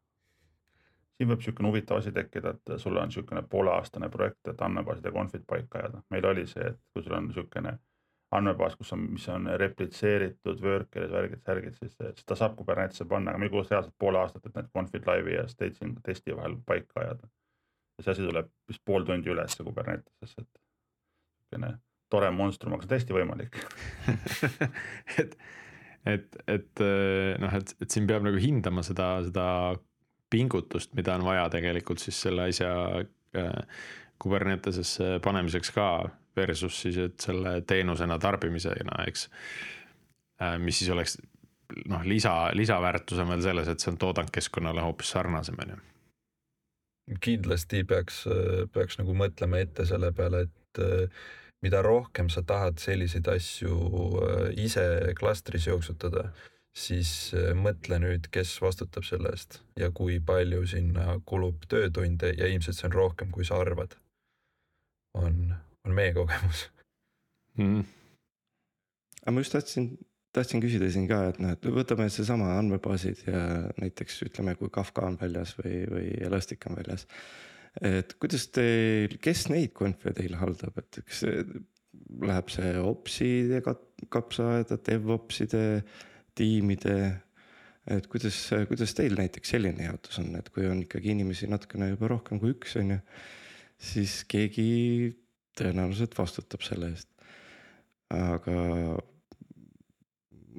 [1.19, 5.13] siin võib niisugune huvitav asi tekkida, et sul on niisugune pooleaastane projekt, et andmebaasid ja
[5.13, 6.03] konfid paika ajada.
[6.11, 7.79] meil oli see, et kui sul on niisugune
[8.31, 11.97] andmebaas, kus on, mis on replitseeritud, worker'id, värgid, särgid, siis,
[12.27, 15.47] ta saab Kubernetesse panna, aga meil kulus reaalselt pool aastat, et need confid live'i ja
[15.51, 17.31] staging testi vahel paika ajada.
[17.99, 20.51] ja see asi tuleb vist pool tundi ülesse Kubernetesesse, et
[21.51, 21.75] niisugune
[22.11, 23.59] tore monstrum, aga see on täiesti võimalik
[25.25, 25.37] et
[26.09, 29.47] et, et eh, noh, et, et siin peab nagu hindama seda, seda
[30.31, 33.83] pingutust, mida on vaja tegelikult siis selle asja äh,
[34.21, 35.91] Kubernetesesse panemiseks ka
[36.37, 39.29] versus siis, et selle teenusena tarbimisena, eks
[40.41, 40.57] äh,.
[40.63, 41.19] mis siis oleks
[41.91, 45.81] noh, lisa, lisaväärtus on veel selles, et see on toodangkeskkonnale hoopis sarnasem, on ju.
[47.21, 48.23] kindlasti peaks,
[48.73, 50.83] peaks nagu mõtlema ette selle peale, et
[51.65, 53.77] mida rohkem sa tahad selliseid asju
[54.25, 54.85] äh, ise
[55.19, 56.31] klastris jooksutada,
[56.77, 62.49] siis äh, mõtle nüüd, kes vastutab selle eest ja kui palju sinna kulub töötunde ja
[62.49, 63.97] ilmselt see on rohkem, kui sa arvad.
[65.19, 65.51] on,
[65.85, 66.69] on meie kogemus.
[67.59, 67.83] Mm..
[69.25, 69.89] aga ma just tahtsin,
[70.33, 73.43] tahtsin küsida siin ka, et noh, et võtame seesama andmebaasid ja
[73.83, 77.09] näiteks ütleme, kui Kafka on väljas või, või Elastic on väljas
[77.79, 81.23] et kuidas teil, kes neid konfe teil haldab, et kas
[82.27, 83.61] läheb see opside
[84.11, 85.65] kapsaaeda, DevOpside,
[86.35, 86.97] tiimide.
[87.91, 88.37] et kuidas,
[88.69, 92.53] kuidas teil näiteks selline jaotus on, et kui on ikkagi inimesi natukene juba rohkem kui
[92.55, 92.99] üks, on ju,
[93.81, 94.67] siis keegi
[95.59, 97.09] tõenäoliselt vastutab selle eest.
[98.11, 98.55] aga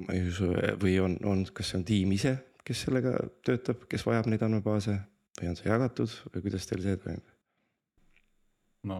[0.02, 0.50] ma ei usu,
[0.82, 2.34] või on, on, kas see on tiim ise,
[2.66, 3.14] kes sellega
[3.46, 4.98] töötab, kes vajab neid andmebaase
[5.40, 7.34] või on see jagatud või kuidas teil see toimub?
[8.90, 8.98] no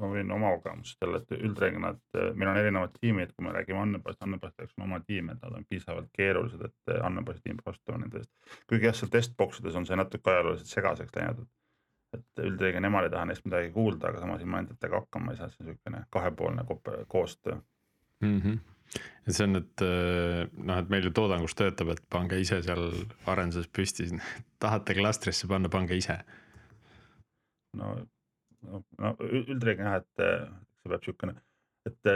[0.00, 3.52] ma võin oma kogemust jälle, et üldreeglina, et eh, meil on erinevad tiimid, kui me
[3.54, 7.60] räägime andmebaasist, andmebaasideks on oma tiim, et nad on piisavalt keerulised, et eh, andmebaasi tiim
[7.60, 8.32] peab vastutama nende eest.
[8.68, 13.08] kuigi jah, seal testbox ides on see natuke ajalooliselt segaseks läinud, et, et üldreeglina nemad
[13.08, 16.04] ei taha neist midagi kuulda, aga samas ilma endatega hakkama ei saa, see on niisugune
[16.18, 16.68] kahepoolne
[17.08, 18.40] koostöö mm.
[18.40, 22.84] -hmm et see on, et noh, et meil ju toodangus töötab, et pange ise seal
[23.26, 24.08] arenduses püsti,
[24.62, 26.20] tahate klastrisse panna, pange ise.
[27.76, 27.96] no
[28.66, 31.34] no, no üldreeglina jah, et see peab niisugune,
[31.88, 32.12] et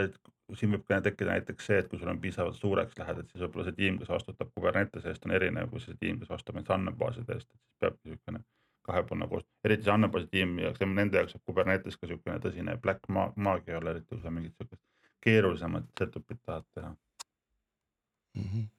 [0.59, 3.43] siin võib ka tekkida näiteks see, et kui sul on piisavalt suureks lähed, et siis
[3.45, 6.75] võib-olla see tiim, kes vastutab Kubernetese eest, on erinev kui see tiim, kes vastutab näiteks
[6.75, 8.43] andmebaaside eest, et siis peab niisugune
[8.87, 13.07] kahepoolne koos, eriti see andmebaasi tiim jaoks, nende jaoks saab Kubernetes ka niisugune tõsine black
[13.15, 14.83] ma maagia olla, eriti kui sa mingit niisugust
[15.21, 18.45] keerulisemat setup'it tahad teha mm.
[18.45, 18.69] -hmm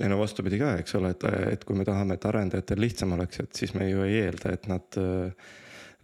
[0.00, 3.42] ei no vastupidi ka, eks ole, et, et kui me tahame, et arendajatel lihtsam oleks,
[3.42, 5.50] et siis me ju ei eelda, et nad äh,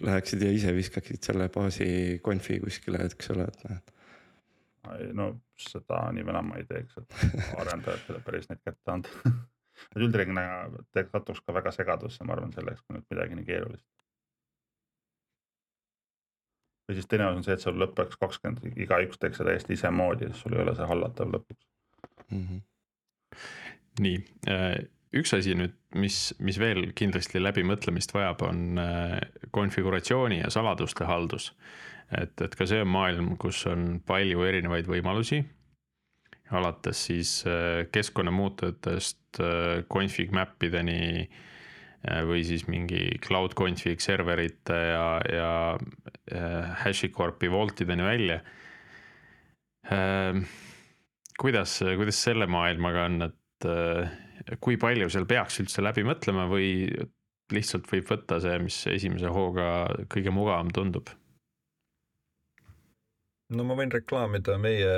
[0.05, 1.89] läheksid ja ise viskaksid selle baasi
[2.23, 3.81] konfi kuskile, eks ole, et noh.
[5.21, 5.29] no
[5.59, 7.17] seda nii või naa ma ei teeks, et
[7.65, 9.33] arendajatele päris neid kätte anda
[9.99, 10.45] üldreeglina
[10.95, 13.87] satuks ka väga segadusse, ma arvan, selleks, kui nüüd midagi nii keerulist.
[16.89, 20.31] Või siis teine asi on see, et sul lõpeks kakskümmend, igaüks teeks seda täiesti isemoodi,
[20.31, 21.67] siis sul ei ole see hallatav lõpuks
[22.31, 22.45] mm.
[22.45, 23.43] -hmm.
[24.05, 24.23] nii
[24.55, 24.79] äh
[25.17, 29.19] üks asi nüüd, mis, mis veel kindlasti läbimõtlemist vajab, on äh,
[29.55, 31.53] konfiguratsiooni ja saladuste haldus.
[32.13, 35.45] et, et ka see on maailm, kus on palju erinevaid võimalusi.
[36.51, 41.29] alates siis äh, keskkonnamuutujatest äh, config map ideni
[42.29, 45.51] või siis mingi cloud config serverite ja, ja
[46.85, 48.39] HashiCorpi Vaultideni välja.
[51.39, 53.69] kuidas, kuidas selle maailmaga on, et
[54.63, 56.87] kui palju seal peaks üldse läbi mõtlema või
[57.53, 61.11] lihtsalt võib võtta see, mis esimese hooga kõige mugavam tundub?
[63.49, 64.89] no ma võin reklaamida meie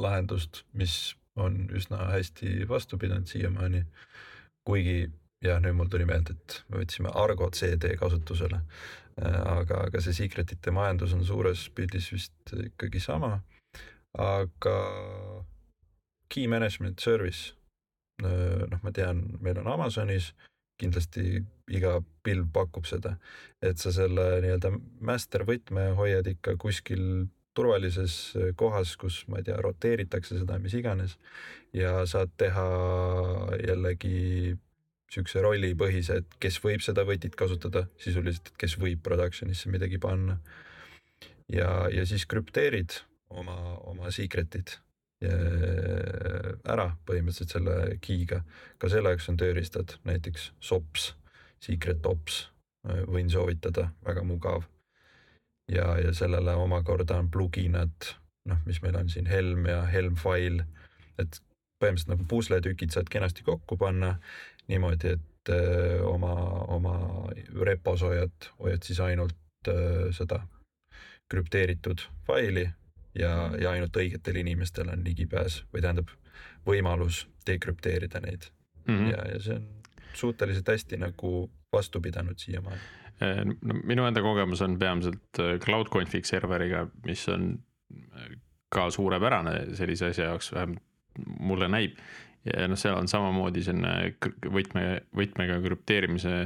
[0.00, 3.84] lahendust, mis on üsna hästi vastu pidanud siiamaani.
[4.64, 5.10] kuigi
[5.44, 8.60] jah, nüüd mul tuli meelde, et me võtsime Argo CD kasutusele.
[9.20, 13.40] aga, aga see secret'ite majandus on suures pildis vist ikkagi sama.
[14.16, 14.76] aga
[16.28, 17.52] key management service
[18.22, 20.32] noh, ma tean, meil on Amazonis
[20.80, 23.16] kindlasti iga pilv pakub seda,
[23.62, 24.72] et sa selle nii-öelda
[25.04, 31.18] master võtme hoiad ikka kuskil turvalises kohas, kus ma ei tea, roteeritakse seda, mis iganes.
[31.76, 32.66] ja saad teha
[33.60, 34.56] jällegi
[35.10, 40.38] siukse rollipõhise, et kes võib seda võtit kasutada sisuliselt, et kes võib production'isse midagi panna.
[41.50, 43.56] ja, ja siis krüpteerid oma,
[43.90, 44.78] oma secret'id
[45.20, 48.38] Äh, ära põhimõtteliselt selle key'ga.
[48.80, 51.10] ka selle jaoks on tööriistad, näiteks SOPS,
[51.60, 52.46] Secret Ops,
[52.88, 54.64] äh, võin soovitada, väga mugav.
[55.68, 58.14] ja, ja sellele omakorda on pluginad,
[58.48, 60.64] noh, mis meil on siin Helm ja Helm File,
[61.18, 61.42] et
[61.78, 64.16] põhimõtteliselt nagu pusletükid saad kenasti kokku panna
[64.70, 66.34] niimoodi, et äh, oma,
[66.76, 66.94] oma
[67.66, 69.36] repos hoiad, hoiad siis ainult
[69.68, 70.40] öö, seda
[71.30, 72.64] krüpteeritud faili
[73.14, 76.14] ja, ja ainult õigetel inimestel on ligipääs või tähendab
[76.66, 78.48] võimalus dekrüpteerida neid
[78.86, 78.96] mm.
[78.96, 79.10] -hmm.
[79.10, 79.68] ja, ja see on
[80.14, 82.80] suhteliselt hästi nagu vastu pidanud siiamaani.
[83.22, 87.52] Äh, no minu enda kogemus on peamiselt äh, cloud config serveriga, mis on
[88.16, 88.30] äh,
[88.68, 90.82] ka suurepärane sellise asja jaoks, vähemalt
[91.40, 91.96] mulle näib.
[92.46, 94.14] Ja noh, seal on samamoodi selline
[94.48, 94.84] võtme,
[95.16, 96.44] võtmega krüpteerimise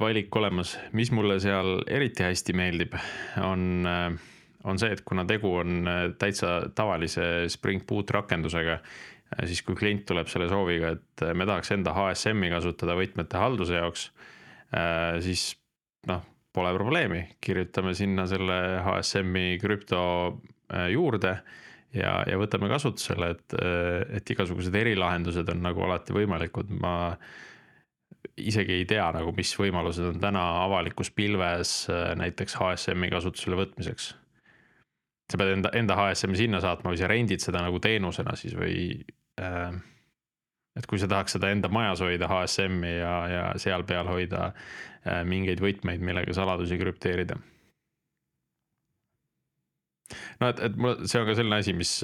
[0.00, 2.96] valik olemas, mis mulle seal eriti hästi meeldib,
[3.40, 4.18] on äh,
[4.64, 9.78] on see, et kuna tegu on äh, täitsa tavalise Spring Boot rakendusega, äh, siis kui
[9.78, 14.10] klient tuleb selle sooviga, et äh, me tahaks enda HSM-i kasutada võtmete halduse jaoks,
[15.24, 15.48] siis
[16.06, 16.20] noh,
[16.54, 20.02] pole probleemi, kirjutame sinna selle HSM-i krüpto
[20.92, 21.32] juurde
[21.96, 23.56] ja, ja võtame kasutusele, et,
[24.20, 26.94] et igasugused erilahendused on nagu alati võimalikud, ma
[28.40, 31.84] isegi ei tea nagu, mis võimalused on täna avalikus pilves
[32.20, 34.14] näiteks HSM-i kasutusele võtmiseks
[35.30, 38.74] sa pead enda, enda HSM-i sinna saatma või sa rendid seda nagu teenusena siis või
[39.40, 39.70] äh,.
[40.78, 45.22] et kui sa tahaks seda enda majas hoida HSM-i ja, ja seal peal hoida äh,
[45.28, 47.38] mingeid võtmeid, millega saladusi krüpteerida.
[50.40, 51.94] No et, et mul, see on ka selline asi, mis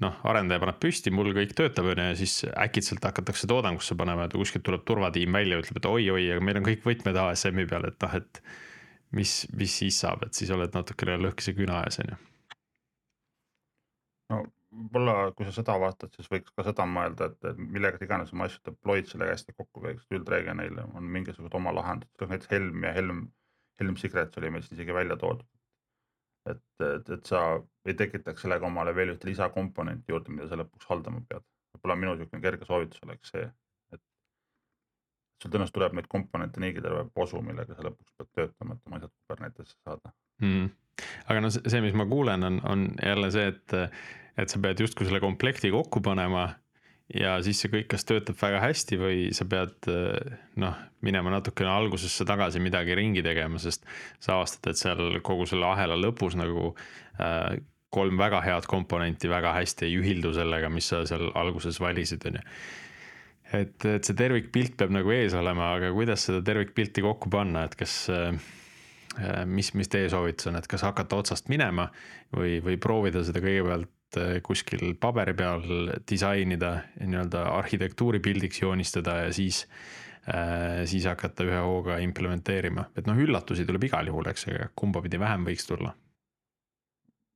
[0.00, 4.26] noh, arendaja paneb püsti, mul kõik töötab, on ju, ja siis äkitselt hakatakse toodangusse panema,
[4.26, 7.88] et kuskilt tuleb turvatiim välja, ütleb, et oi-oi, aga meil on kõik võtmed ASM-i peal,
[7.90, 8.40] et noh, et
[9.16, 12.18] mis, mis siis saab, et siis oled natukene lõhkise küna ees, on ju.
[14.32, 14.40] no
[14.70, 18.62] võib-olla, kui sa seda vaatad, siis võiks ka seda mõelda, et, millega iganes oma asju
[18.70, 23.24] deploy'd sellega hästi kokku käiks, üldreegel neil on mingisugused oma lahendused, näiteks Helm ja Helm,
[23.82, 25.48] Helm Secrets oli meil siin isegi välja toodud
[26.48, 27.40] et, et, et sa
[27.88, 31.44] ei tekitaks sellega omale veel ühte lisakomponenti juurde, mida sa lõpuks haldama pead.
[31.74, 33.44] võib-olla minu niisugune kerge soovitus oleks see,
[33.94, 34.02] et
[35.42, 39.00] sul tõenäoliselt tuleb neid komponente niigi terve posu, millega sa lõpuks pead töötama, et oma
[39.00, 40.72] asjad Kubernetesse saada mm..
[41.28, 43.78] aga no see, mis ma kuulen, on, on jälle see, et,
[44.40, 46.48] et sa pead justkui selle komplekti kokku panema
[47.14, 49.88] ja siis see kõik kas töötab väga hästi või sa pead
[50.60, 53.86] noh, minema natukene algusesse tagasi midagi ringi tegema, sest
[54.22, 56.70] sa avastad, et seal kogu selle ahela lõpus nagu
[57.18, 57.58] äh,
[57.90, 62.38] kolm väga head komponenti väga hästi ei ühildu sellega, mis sa seal alguses valisid, on
[62.38, 62.46] ju.
[63.58, 67.74] et, et see tervikpilt peab nagu ees olema, aga kuidas seda tervikpilti kokku panna, et
[67.78, 68.30] kas äh,
[69.50, 71.88] mis, mis teie soovitus on, et kas hakata otsast minema
[72.36, 75.62] või, või proovida seda kõigepealt Äh, kuskil paberi peal
[76.10, 79.60] disainida, nii-öelda arhitektuuripildiks joonistada ja siis,
[80.26, 85.02] äh, siis hakata ühe hooga implementeerima, et noh, üllatusi tuleb igal juhul, eks, aga kumba
[85.04, 85.94] pidi vähem võiks tulla?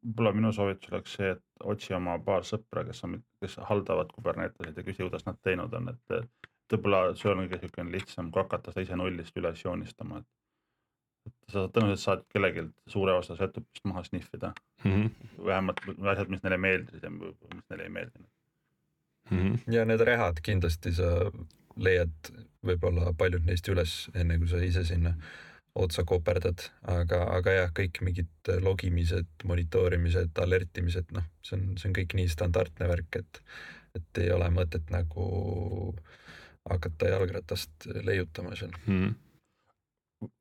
[0.04, 4.76] võib-olla minu soovitus oleks see, et otsi oma paar sõpra, kes on, kes haldavad Kubernetesid
[4.76, 8.74] ja küsi, kuidas nad teinud on, et võib-olla see on kõige niisugune lihtsam kui hakata
[8.74, 10.43] seda ise nullist üles joonistama, et
[11.48, 14.52] sa tõenäoliselt saad kellelgi suure osa setup'ist maha sniffida
[14.84, 14.92] mm.
[14.92, 15.44] -hmm.
[15.46, 15.80] vähemalt
[16.12, 18.28] asjad, mis neile meeldisid ja mis neile ei meeldinud
[19.30, 19.38] mm.
[19.38, 19.72] -hmm.
[19.72, 21.10] ja need rehad kindlasti sa
[21.76, 22.30] leiad
[22.64, 25.14] võib-olla paljud neist üles, enne kui sa ise sinna
[25.74, 31.96] otsa koperdad, aga, aga jah, kõik mingid logimised, monitoorimised, alertimised, noh, see on, see on
[31.96, 33.40] kõik nii standardne värk, et,
[33.98, 35.26] et ei ole mõtet nagu
[36.70, 39.02] hakata jalgratast leiutama seal mm.
[39.02, 39.23] -hmm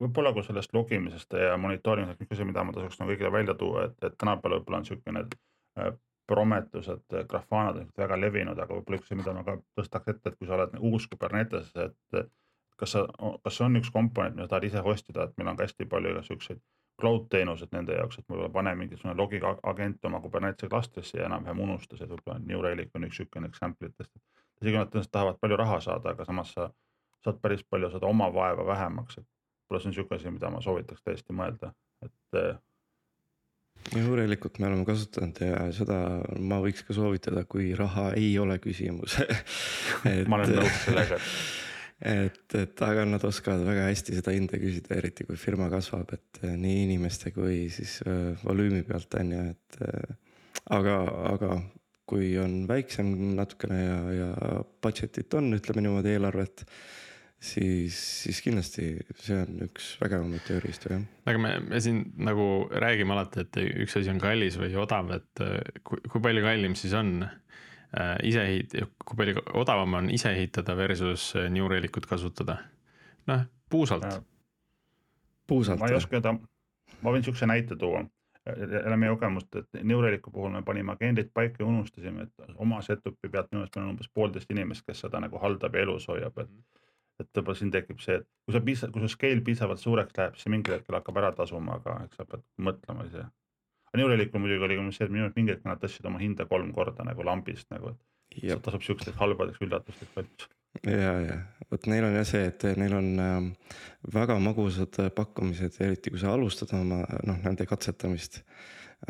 [0.01, 3.87] võib-olla kui sellest logimisest ja monitoorimisest, üks asi, mida ma tasuks nagu kõigile välja tuua,
[3.89, 5.25] et, et tänapäeval võib-olla on niisugune
[5.79, 5.93] äh,
[6.27, 10.31] Prometheused, äh, Grafanad on väga levinud, aga võib-olla üks asi, mida ma ka tõstaks ette,
[10.31, 12.23] et kui sa oled uus Kubernetes, et
[12.79, 13.03] kas sa,
[13.43, 15.87] kas see on üks komponent, mida tahad ise host ida, et meil on ka hästi
[15.89, 16.63] palju igasuguseid
[17.01, 21.63] cloud teenused nende jaoks, et võib-olla pane mingisugune logiga agent oma Kubernetese klastrisse ja enam-vähem
[21.65, 24.11] unustas, et võib-olla New Relic on üks niisugune example itest.
[24.61, 26.69] isegi nad tõenäoliselt tahavad palju raha saada, aga samas sa
[27.25, 29.27] saad päris palju seda oma vaeva vähemaks, et
[29.73, 31.73] võib-olla see on niisugune asi, mida ma soovitaks tõesti mõelda,
[32.05, 32.37] et.
[32.37, 32.61] Äh,
[33.97, 35.97] juurelikult me oleme kasutanud ja seda
[36.39, 39.17] ma võiks ka soovitada, kui raha ei ole küsimus
[40.29, 41.17] ma olen nõus sellega
[41.99, 46.43] et, et aga nad oskavad väga hästi seda hinda küsida, eriti kui firma kasvab, et
[46.45, 49.79] äh, nii inimeste kui siis äh, volüümi pealt on ju, et
[50.77, 50.97] aga,
[51.33, 51.57] aga
[52.07, 56.65] kui on väiksem natukene ja, ja budget'it on, ütleme niimoodi eelarvet
[57.43, 58.87] siis, siis kindlasti
[59.19, 61.03] see on üks vägevamaid tööriistu jah.
[61.27, 65.43] aga me, me siin nagu räägime alati, et üks asi on kallis või odav, et
[65.43, 70.31] äh, kui, kui palju kallim siis on äh, ise ehit-, kui palju odavam on ise
[70.31, 72.61] ehitada versus äh, New Relicut kasutada?
[73.29, 74.07] noh, puusalt.
[75.47, 75.83] puusalt.
[75.83, 76.37] ma ei oska öelda,
[77.01, 78.05] ma võin sihukese näite tuua
[78.43, 82.81] jälle meie kogemust, et New Relicu puhul me panime agendid paika ja unustasime, et oma
[82.83, 86.09] setup'i pealt minu arust meil on umbes poolteist inimest, kes seda nagu haldab ja elus
[86.11, 86.81] hoiab, et mm
[87.21, 90.39] et võib-olla siin tekib see, et kui sa piisa-, kui su scale piisavalt suureks läheb,
[90.39, 93.27] siis mingil hetkel hakkab ära tasuma, aga eks sa pead mõtlema ise.
[93.89, 96.47] aga New Relicul muidugi oli see, et minu arust mingil hetkel nad tõstsid oma hinda
[96.49, 98.63] kolm korda nagu lambist nagu, et Jab.
[98.65, 100.47] tasub siukesteks halbadeks üllatusteks valmis.
[100.89, 101.39] ja, ja
[101.69, 103.75] vot neil on jah see, et neil on äh,
[104.13, 108.41] väga magusad pakkumised, eriti kui sa alustad oma noh, nende katsetamist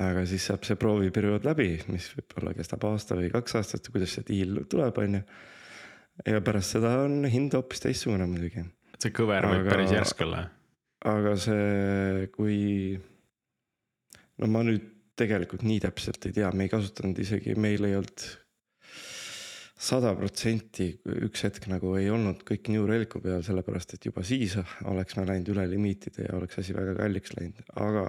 [0.02, 4.26] aga siis saab see prooviperiood läbi, mis võib-olla kestab aasta või kaks aastat, kuidas see
[4.28, 5.24] diil tuleb, on ju
[6.26, 8.66] ja pärast seda on hind hoopis teistsugune muidugi.
[9.02, 10.46] see kõver võib päris järsk olla.
[11.10, 12.60] aga see, kui.
[14.40, 14.90] no ma nüüd
[15.20, 18.24] tegelikult nii täpselt ei tea, me ei kasutanud isegi, meil ei olnud
[19.84, 20.88] sada protsenti
[21.28, 24.56] üks hetk nagu ei olnud kõik New Relicu peal, sellepärast et juba siis
[24.90, 28.06] oleks me läinud üle limiitide ja oleks asi väga kalliks läinud, aga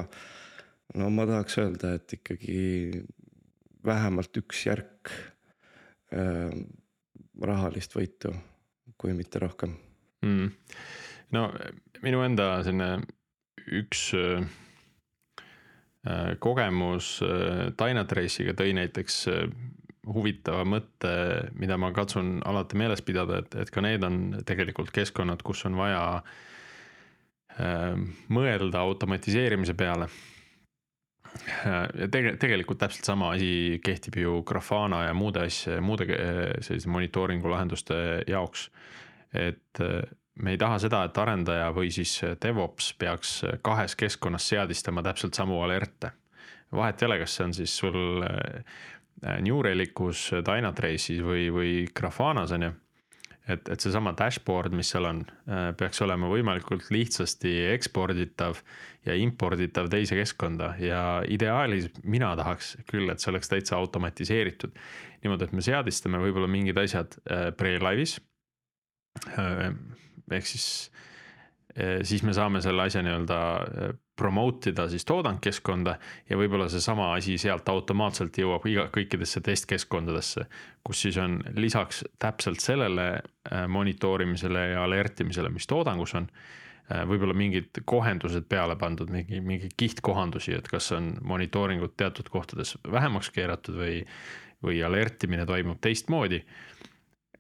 [1.01, 3.03] no ma tahaks öelda, et ikkagi
[3.85, 5.13] vähemalt üks järk
[6.15, 6.55] äh,
[7.43, 8.33] rahalist võitu,
[9.01, 9.75] kui mitte rohkem.
[10.25, 10.53] Mm..
[11.37, 11.49] no
[12.05, 13.03] minu enda selline
[13.81, 14.47] üks äh,
[16.41, 19.47] kogemus äh, Dynatrace'iga tõi näiteks äh,
[20.05, 21.13] huvitava mõtte,
[21.57, 25.79] mida ma katsun alati meeles pidada, et, et ka need on tegelikult keskkonnad, kus on
[25.81, 26.05] vaja
[27.59, 27.97] äh,
[28.33, 30.09] mõelda automatiseerimise peale
[32.01, 36.91] ja tege-, tegelikult täpselt sama asi kehtib ju Grafana ja muude asja, muude eh, sellise
[36.93, 37.97] monitooringu lahenduste
[38.29, 38.69] jaoks.
[39.35, 40.03] et eh,
[40.35, 45.63] me ei taha seda, et arendaja või siis DevOps peaks kahes keskkonnas seadistama täpselt samu
[45.63, 46.11] alerte.
[46.73, 48.25] vahet ei ole, kas see on siis sul
[49.41, 52.73] New Relicus, Dynatrace'is või, või Grafanas on ju
[53.49, 58.61] et, et seesama dashboard, mis seal on, äh, peaks olema võimalikult lihtsasti eksporditav
[59.05, 64.73] ja imporditav teise keskkonda ja ideaalis mina tahaks küll, et see oleks täitsa automatiseeritud.
[65.25, 68.19] niimoodi, et me seadistame võib-olla mingid asjad äh, pre-live'is.
[69.39, 69.69] Äh,
[70.33, 70.69] ehk siis,
[72.07, 73.39] siis me saame selle asja nii-öelda
[74.17, 75.97] promote ida siis toodangkeskkonda
[76.31, 80.47] ja võib-olla seesama asi sealt automaatselt jõuab iga, kõikidesse testkeskkondadesse,
[80.87, 86.29] kus siis on lisaks täpselt sellele äh, monitoorimisele ja alertimisele, mis toodangus on,
[86.93, 92.77] äh, võib-olla mingid kohendused peale pandud, mingi, mingi kihtkohandusi, et kas on monitooringud teatud kohtades
[92.91, 94.03] vähemaks keeratud või,
[94.63, 96.45] või alertimine toimub teistmoodi.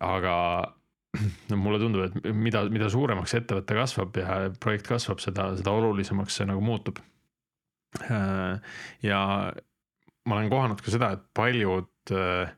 [0.00, 0.34] aga
[1.50, 6.40] no mulle tundub, et mida, mida suuremaks ettevõte kasvab ja projekt kasvab, seda, seda olulisemaks
[6.40, 7.00] see nagu muutub.
[8.02, 8.58] Äh,
[9.06, 9.20] ja
[10.24, 12.52] ma olen kohanud ka seda, et paljud, äh,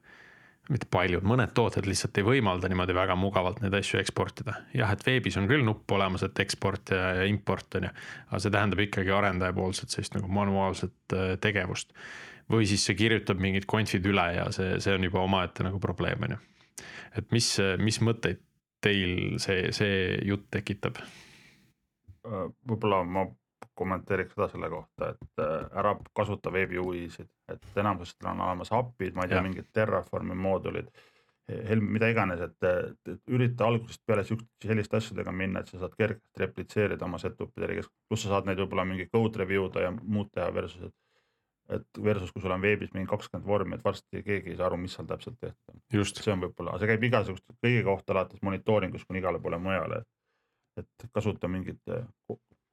[0.73, 4.57] mitte paljud, mõned tooted lihtsalt ei võimalda niimoodi väga mugavalt neid asju eksportida.
[4.75, 7.93] jah, et veebis on küll nupp olemas, et eksport ja, import on ju,
[8.31, 11.93] aga see tähendab ikkagi arendajapoolset sellist nagu manuaalset äh, tegevust.
[12.51, 16.23] või siis see kirjutab mingid conf'id üle ja see, see on juba omaette nagu probleem,
[16.23, 16.45] on ju
[17.17, 17.49] et mis,
[17.81, 18.43] mis mõtteid
[18.85, 19.97] teil see, see
[20.27, 21.01] jutt tekitab?
[22.27, 23.27] Äh, võib-olla ma
[23.77, 29.17] kommenteeriks seda selle kohta, et äh, ära kasuta veebi UI-sid, et enamustel on olemas API-d,
[29.17, 30.91] ma ei tea, mingid Terraformi moodulid.
[31.47, 36.43] Helm, mida iganes, et, ürita algusest peale siukeste, selliste asjadega minna, et sa saad kergesti
[36.43, 40.33] replitseerida oma setup'ide järgi, pluss sa saad neid võib-olla mingi code review da ja muud
[40.35, 40.97] teha versus, et
[41.75, 44.79] et versus, kui sul on veebis mingi kakskümmend vormi, et varsti keegi ei saa aru,
[44.81, 45.83] mis seal täpselt tehtud on.
[46.07, 50.03] see on võib-olla, see käib igasuguste kõige kohta alates monitooringust kuni igale poole mujale.
[50.77, 51.81] et kasuta mingeid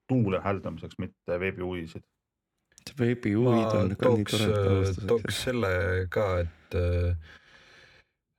[0.08, 2.04] tuule hääldamiseks, mitte veebi huvisid.
[3.00, 5.08] veebi huvid on ka nii tore.
[5.08, 5.72] Tooks selle
[6.12, 7.16] ka, et äh,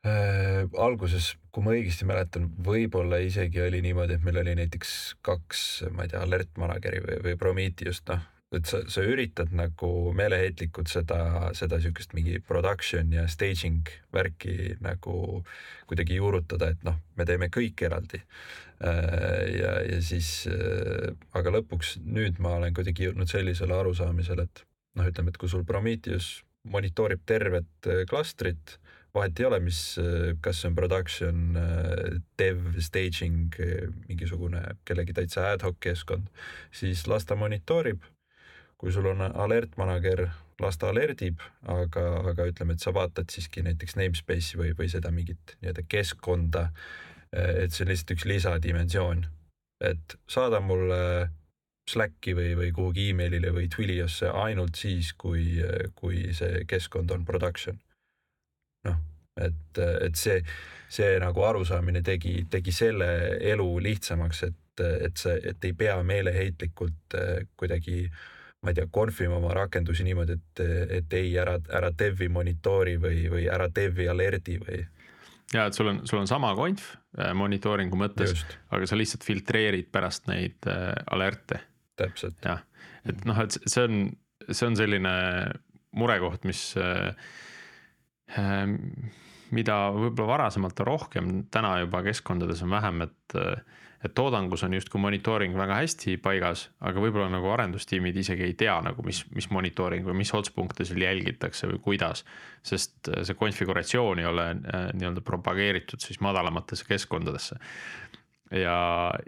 [0.07, 5.65] äh, alguses, kui ma õigesti mäletan, võib-olla isegi oli niimoodi, et meil oli näiteks kaks,
[5.97, 8.29] ma ei tea, alert manager'i või, või Prometheust, noh
[8.59, 15.43] et sa, sa üritad nagu meeleheitlikult seda, seda siukest mingi production ja staging värki nagu
[15.89, 18.23] kuidagi juurutada, et noh, me teeme kõik eraldi.
[18.85, 24.65] Äh, ja, ja siis, äh, aga lõpuks nüüd ma olen kuidagi jõudnud sellisele arusaamisele, et
[24.99, 28.79] noh, ütleme, et kui sul Prometheus monitoorib tervet äh, klastrit,
[29.15, 29.79] vahet ei ole, mis,
[30.43, 31.43] kas see on production,
[32.35, 33.55] dev, staging,
[34.09, 36.27] mingisugune kellegi täitsa ad hoc keskkond,
[36.75, 38.03] siis las ta monitoorib
[38.85, 40.27] kui sul on alert manager,
[40.61, 41.41] las ta alerdib,
[41.73, 46.67] aga, aga ütleme, et sa vaatad siiski näiteks namespace'i või, või seda mingit nii-öelda keskkonda.
[47.33, 49.25] et see on lihtsalt üks lisadimensioon,
[49.89, 51.31] et saada mulle
[51.91, 55.59] Slacki või, või kuhugi emailile või Twiliosse ainult siis, kui,
[55.97, 57.81] kui see keskkond on production.
[58.85, 59.01] noh,
[59.41, 60.45] et, et see,
[60.93, 63.09] see nagu arusaamine tegi, tegi selle
[63.41, 67.19] elu lihtsamaks, et, et see, et ei pea meeleheitlikult
[67.57, 68.23] kuidagi äh,
[68.65, 70.65] ma ei tea, confima oma rakendusi niimoodi, et,
[70.99, 74.81] et ei ära, ära dev'i monitoori või, või ära dev'i alerdi või.
[75.53, 78.45] ja et sul on, sul on sama konf äh, monitooringu mõttes,
[78.75, 81.61] aga sa lihtsalt filtreerid pärast neid äh, alerte.
[82.01, 82.41] täpselt.
[82.45, 82.65] jah,
[83.05, 84.07] et noh, et see on,
[84.51, 85.15] see on selline
[85.95, 87.13] murekoht, mis äh,
[88.39, 88.65] äh,
[89.55, 94.75] mida võib-olla varasemalt on rohkem, täna juba keskkondades on vähem, et äh, et toodangus on
[94.77, 99.49] justkui monitooring väga hästi paigas, aga võib-olla nagu arendustiimid isegi ei tea nagu, mis, mis
[99.55, 102.25] monitooring või mis otspunkte seal jälgitakse või kuidas.
[102.63, 107.57] sest äh, see konfiguratsioon ei ole äh, nii-öelda propageeritud siis madalamatesse keskkondadesse.
[108.51, 108.79] ja,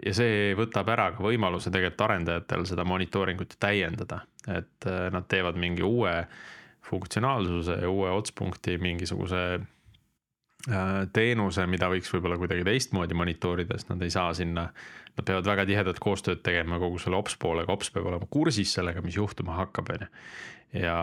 [0.05, 5.57] ja see võtab ära ka võimaluse tegelikult arendajatel seda monitooringut täiendada, et äh, nad teevad
[5.57, 6.19] mingi uue
[6.87, 9.59] funktsionaalsuse ja uue otspunkti mingisuguse
[11.13, 14.67] teenuse, mida võiks võib-olla kuidagi teistmoodi monitoorida, sest nad ei saa sinna.
[15.17, 19.01] Nad peavad väga tihedat koostööd tegema kogu selle ops poolega, ops peab olema kursis sellega,
[19.01, 20.09] mis juhtuma hakkab, on ju.
[20.83, 20.97] ja,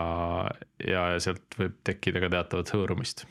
[0.87, 3.25] ja sealt võib tekkida ka teatavat hõõrumist.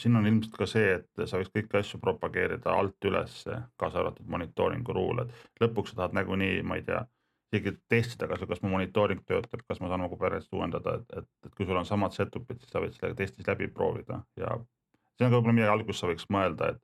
[0.00, 3.44] siin on ilmselt ka see, et sa võiks kõiki asju propageerida alt üles,
[3.76, 7.04] kaasa arvatud monitooringu ruule, et lõpuks sa tahad nagunii, ma ei tea
[7.50, 11.28] isegi testida, kas, kas mu monitooring töötab, kas ma saan oma Kubernetes uuendada, et, et,
[11.46, 14.54] et kui sul on samad setup'id, siis sa võid selle testis läbi proovida ja
[15.18, 16.82] see on ka võib-olla midagi alguses sa võiks mõelda, et,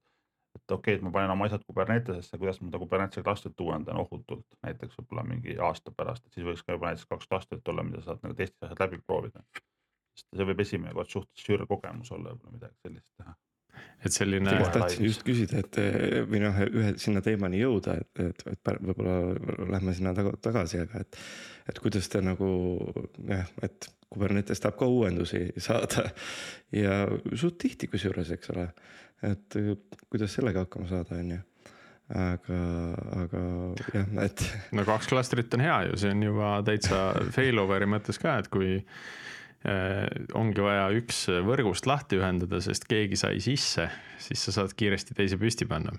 [0.58, 4.02] et okei okay,, et ma panen oma asjad Kubernetesesse, kuidas ma seda Kubernetese klastrit uuendan
[4.02, 7.86] ohutult, näiteks võib-olla mingi aasta pärast, et siis võiks ka juba näiteks kaks klastrit olla,
[7.86, 9.46] mida saad nagu teistes asjad läbi proovida.
[10.16, 13.36] sest see võib esimene kord suhteliselt sür kogemus olla, võib-olla midagi sellist teha
[14.04, 14.54] et selline.
[14.74, 15.80] tahtsin just küsida, et
[16.30, 21.04] või noh, ühe sinna teemani jõuda, et, et, et võib-olla lähme sinna taga, tagasi, aga
[21.04, 21.20] et.
[21.70, 22.48] et kuidas te nagu
[23.28, 26.06] jah, et Kubernetes tahab ka uuendusi saada
[26.84, 27.02] ja
[27.34, 28.68] suht tihti kusjuures, eks ole
[29.24, 29.56] et
[30.10, 31.42] kuidas sellega hakkama saada, on ju
[32.14, 32.58] aga,
[33.22, 33.42] aga
[33.94, 34.42] jah, et.
[34.76, 37.00] no kaks klastrit on hea ju, see on juba täitsa
[37.36, 38.76] failover'i mõttes ka, et kui
[40.34, 43.88] ongi vaja üks võrgust lahti ühendada, sest keegi sai sisse,
[44.22, 45.94] siis sa saad kiiresti teise püsti panna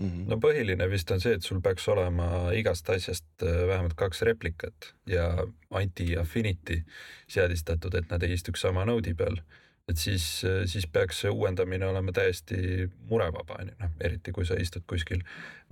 [0.00, 0.28] Mm -hmm.
[0.28, 4.94] no põhiline vist on see, et sul peaks olema igast asjast äh, vähemalt kaks replikat
[5.06, 5.26] ja
[5.70, 6.78] anti-affinity
[7.28, 9.36] seadistatud, et nad ei istuks sama node'i peal
[9.90, 10.24] et siis,
[10.70, 15.24] siis peaks see uuendamine olema täiesti murevaba, on ju, noh, eriti kui sa istud kuskil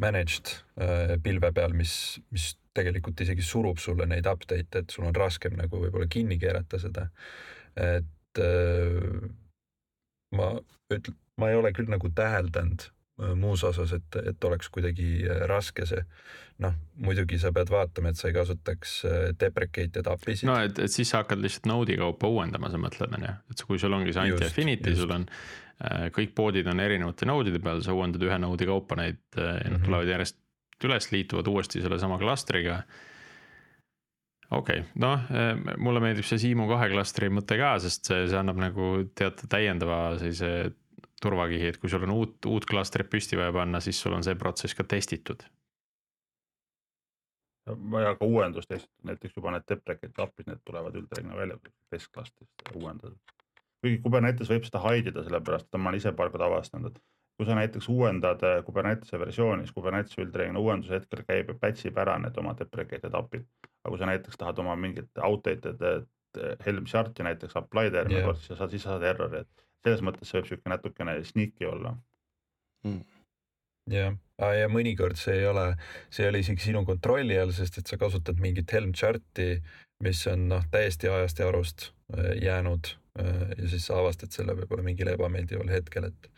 [0.02, 1.94] managed äh, pilve peal, mis,
[2.34, 6.80] mis tegelikult isegi surub sulle neid update'e, et sul on raskem nagu võib-olla kinni keerata
[6.82, 7.08] seda.
[7.78, 9.28] et äh,
[10.36, 10.52] ma
[10.90, 12.99] ütlen, ma ei ole küll nagu täheldanud Äh,
[13.36, 16.04] muus osas, et, et oleks kuidagi äh, raske see.
[16.60, 20.48] noh, muidugi sa pead vaatama, et sa ei kasutaks äh, deprecated API-sid.
[20.48, 23.64] no et, et siis sa hakkad lihtsalt node'i kaupa uuendama, sa mõtled on ju, et
[23.68, 25.28] kui sul ongi see anti-affinity, sul on
[26.12, 29.86] kõik poodid on erinevate node'ide peal, sa uuendad ühe node'i kaupa neid ja nad -hmm.
[29.86, 30.36] tulevad järjest
[30.84, 32.82] üles, liituvad uuesti sellesama klastriga
[34.50, 35.24] okei okay., noh,
[35.78, 40.18] mulle meeldib see Siimu kahe klastri mõte ka, sest see, see annab nagu teatud täiendava
[40.20, 40.74] sellise
[41.20, 44.36] turvakihi, et kui sul on uut, uut klastrit püsti vaja panna, siis sul on see
[44.38, 45.44] protsess ka testitud.
[47.90, 51.58] vaja ka uuendust testitud, näiteks juba need deprecate API-d, need tulevad üldreeglina välja
[51.92, 53.36] testklastrist uuendatud.
[53.80, 57.02] kuigi Kubernetes võib seda hide ida, sellepärast et ma olen ise paar korda avastanud, et
[57.40, 62.00] kui sa näiteks uuendad eh, Kubernetese versioonis, Kubernetes üldreeglina uuenduse hetkel käib ja patch ib
[62.02, 63.46] ära need oma deprecated API-d.
[63.84, 66.02] aga kui sa näiteks tahad oma mingit outdated eh,
[66.66, 68.28] Helm chart'i näiteks apply da järgmine yeah.
[68.28, 71.16] kord, siis sa saad, siis sa saad error'i, et selles mõttes see võib sihuke natukene
[71.24, 71.94] sneaky olla.
[72.86, 73.02] Mm..
[73.92, 74.14] jah,
[74.56, 75.66] ja mõnikord see ei ole,
[76.08, 79.58] see ei ole isegi sinu kontrolli all, sest et sa kasutad mingit Helm chart'i,
[80.04, 84.56] mis on noh, täiesti ajast ja arust äh, jäänud äh, ja siis sa avastad selle
[84.56, 86.32] võib-olla mingil ebameeldival hetkel, et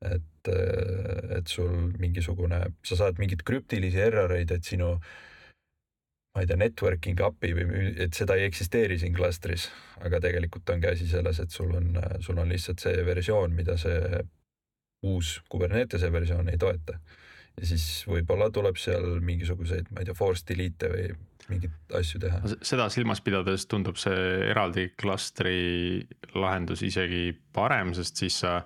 [0.00, 5.10] et, äh, et sul mingisugune, sa saad mingeid krüptilisi error eid, et sinu äh,
[6.40, 9.66] ma ei tea, networking API või et seda ei eksisteeri siin klastris,
[10.00, 11.90] aga tegelikult ongi asi selles, et sul on,
[12.24, 14.22] sul on lihtsalt see versioon, mida see
[15.04, 16.96] uus Kubernetese versioon ei toeta.
[17.60, 21.10] ja siis võib-olla tuleb seal mingisuguseid, ma ei tea, force delete'e või
[21.50, 22.40] mingeid asju teha.
[22.64, 28.62] seda silmas pidades tundub see eraldi klastri lahendus isegi parem, sest siis sa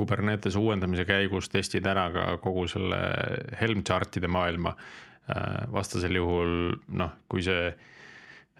[0.00, 3.00] Kubernetese uuendamise käigus testid ära ka kogu selle
[3.60, 4.72] Helm chart'ide maailma
[5.72, 6.52] vastasel juhul
[6.98, 7.70] noh, kui see,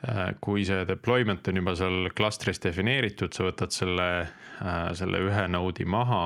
[0.08, 4.08] äh, kui see deployment on juba seal klastris defineeritud, sa võtad selle,
[4.60, 6.22] äh, selle ühe node'i maha,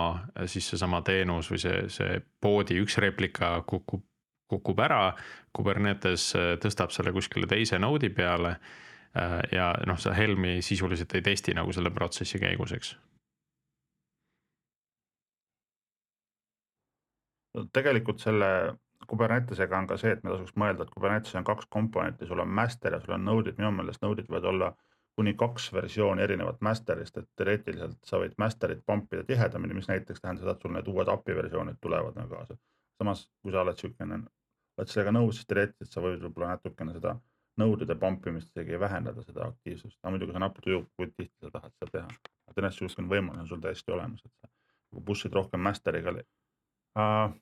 [0.51, 4.05] siis seesama teenus või see, see poodi üks replika kukub,
[4.51, 5.09] kukub ära.
[5.55, 6.33] Kubernetes
[6.63, 8.57] tõstab selle kuskile teise node'i peale
[9.55, 12.97] ja noh, sa Helmi sisuliselt ei testi nagu selle protsessi käigus, eks
[17.75, 18.49] tegelikult selle
[19.11, 22.51] Kubernetesega on ka see, et me tasuks mõelda, et Kuberneteses on kaks komponenti, sul on
[22.61, 24.71] master ja sul on node'id, minu meelest node'id võivad olla
[25.15, 30.23] kuni kaks versiooni erinevat master'ist, et teoreetiliselt sa võid master'it pump ida tihedamini, mis näiteks
[30.23, 32.57] tähendab seda, et sul need uued API versioonid tulevad nagu kaasa.
[32.99, 34.19] samas, kui sa oled siukene,
[34.79, 37.15] oled sellega nõus, siis teoreetiliselt sa võid võib-olla natukene seda
[37.61, 41.47] nõudude pump imist isegi vähendada, seda aktiivsust, aga muidugi see on napp tuju, kui tihti
[41.47, 42.33] sa tahad seda teha.
[42.55, 47.35] tõenäoliselt siukene võimalus on sul täiesti olemas, et sa push'id rohkem master'iga uh,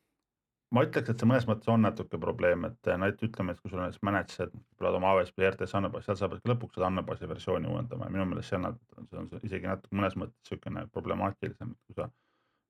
[0.72, 3.70] ma ütleks, et see mõnes mõttes on natuke probleem, et no et ütleme, et kui
[3.70, 6.88] sul on näiteks manager'id, tulevad oma AWS või RTS andmebaasi, seal sa pead lõpuks seda
[6.88, 8.78] andmebaasi versiooni uuendama ja minu meelest seal nad,
[9.10, 12.08] see on isegi natuke mõnes mõttes niisugune problemaatilisem, et kui sa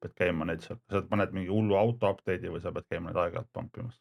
[0.02, 3.22] pead käima neid seal, sa paned mingi hullu auto update'i või sa pead käima neid
[3.22, 3.98] aeg-ajalt pump imas.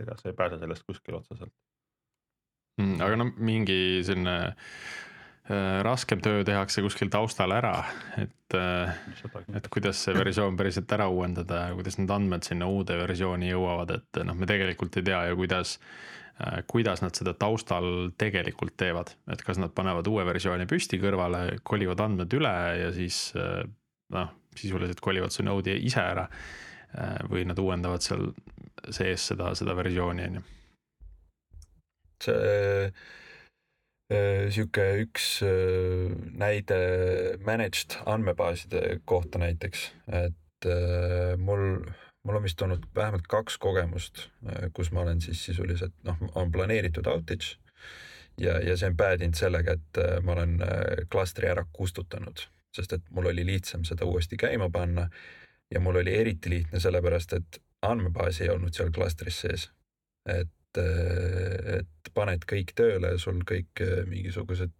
[0.00, 1.52] ega sa ei pääse sellest kuskile otseselt
[2.78, 3.00] mm,.
[3.02, 5.07] aga no mingi selline Äh,
[5.82, 7.80] raskem töö tehakse kuskil taustal ära,
[8.20, 8.92] et, äh,
[9.56, 13.94] et kuidas see versioon päriselt ära uuendada ja kuidas need andmed sinna uude versiooni jõuavad,
[13.96, 19.14] et noh, me tegelikult ei tea ju, kuidas äh, kuidas nad seda taustal tegelikult teevad,
[19.32, 23.32] et kas nad panevad uue versiooni püsti kõrvale, kolivad andmed üle ja siis
[24.14, 26.28] noh, sisuliselt kolivad see node'i ise ära.
[27.28, 28.30] või nad uuendavad seal
[28.88, 30.42] sees seda, seda versiooni on ju.
[32.24, 32.36] see
[32.88, 32.92] Äh,
[34.08, 36.08] sihuke üks äh,
[36.40, 36.78] näide
[37.44, 41.82] managed andmebaaside kohta näiteks, et äh, mul,
[42.24, 44.28] mul on vist olnud vähemalt kaks kogemust,
[44.72, 47.58] kus ma olen siis sisuliselt noh, on planeeritud outage
[48.40, 50.56] ja, ja see on päädinud sellega, et ma olen
[51.12, 55.08] klastri ära kustutanud, sest et mul oli lihtsam seda uuesti käima panna
[55.68, 59.68] ja mul oli eriti lihtne sellepärast, et andmebaas ei olnud seal klastris sees.
[60.28, 64.74] et, et paned kõik tööle, sul kõik mingisugused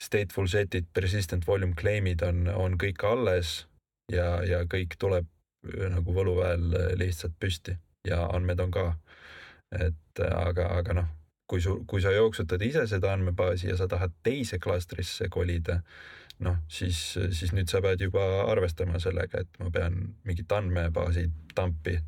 [0.00, 3.60] stateful set'id, persistent volume claim'id on, on kõik alles
[4.12, 5.28] ja, ja kõik tuleb
[5.92, 7.76] nagu võluväel lihtsalt püsti
[8.08, 8.86] ja andmed on ka.
[9.76, 11.10] et aga, aga noh,
[11.50, 15.80] kui su, kui sa jooksutad ise seda andmebaasi ja sa tahad teise klastrisse kolida,
[16.46, 16.98] noh, siis,
[17.36, 21.98] siis nüüd sa pead juba arvestama sellega, et ma pean mingit andmebaasi tampi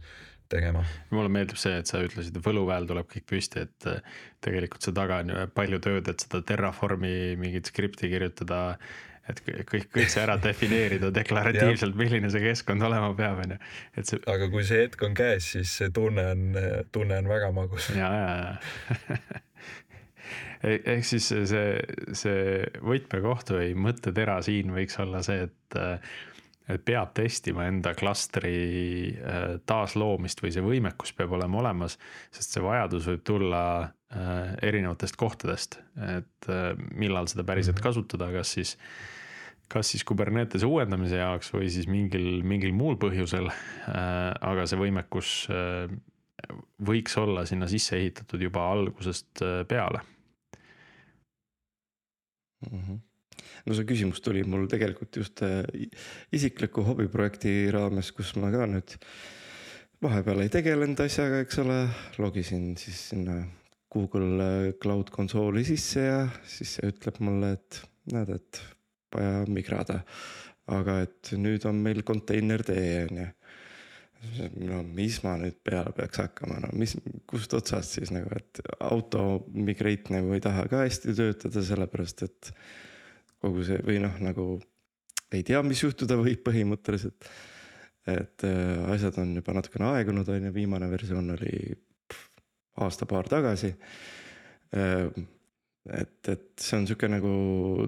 [0.52, 0.82] tegema.
[1.14, 5.22] mulle meeldib see, et sa ütlesid, võluväel tuleb kõik püsti, et äh, tegelikult see taga
[5.22, 8.78] on ju palju tööd, et seda Terraformi mingit skripti kirjutada.
[9.30, 13.60] et kõik, kõik see ära defineerida deklaratiivselt, milline see keskkond olema peab, on ju,
[13.96, 14.24] et see.
[14.26, 16.44] aga kui see hetk on käes, siis see tunne on,
[16.92, 17.92] tunne on väga magus.
[17.96, 19.40] ja, ja, ja
[20.62, 21.70] ehk siis see,
[22.16, 22.42] see
[22.86, 25.80] võtmekoht või mõttetera siin võiks olla see, et,
[26.74, 28.52] et peab testima enda klastri
[29.12, 31.98] äh, taasloomist või see võimekus peab olema olemas,
[32.34, 35.80] sest see vajadus võib tulla äh, erinevatest kohtadest,
[36.18, 37.88] et äh, millal seda päriselt mhm.
[37.88, 38.76] kasutada, kas siis
[39.72, 43.46] kas siis Kubernetese uuendamise jaoks või siis mingil, mingil muul põhjusel.
[43.88, 45.30] aga see võimekus
[46.84, 50.02] võiks olla sinna sisse ehitatud juba algusest peale
[52.68, 52.82] mm.
[52.82, 53.00] -hmm.
[53.66, 55.62] No see küsimus tuli mul tegelikult just äh,
[56.34, 58.96] isikliku hobiprojekti raames, kus ma ka nüüd
[60.02, 61.80] vahepeal ei tegelenud asjaga, eks ole,
[62.22, 63.40] logisin siis sinna
[63.92, 67.82] Google äh, Cloud konsooli sisse ja siis see ütleb mulle, et
[68.12, 68.62] näed, et
[69.14, 70.02] vaja migrada.
[70.72, 73.30] aga et nüüd on meil konteiner tee on ju
[74.68, 76.94] no mis ma nüüd peale peaks hakkama, no mis,
[77.28, 82.52] kust otsast siis nagu, et auto migrate nagu ei taha ka hästi töötada, sellepärast et.
[83.42, 84.46] Kogu see või noh, nagu
[85.32, 87.28] ei tea, mis juhtuda võib põhimõtteliselt.
[88.06, 91.52] et äh, asjad on juba natukene aegunud, on ju, viimane versioon oli
[92.82, 93.70] aasta-paar tagasi
[94.74, 95.06] äh,.
[95.86, 97.30] et, et see on sihuke nagu,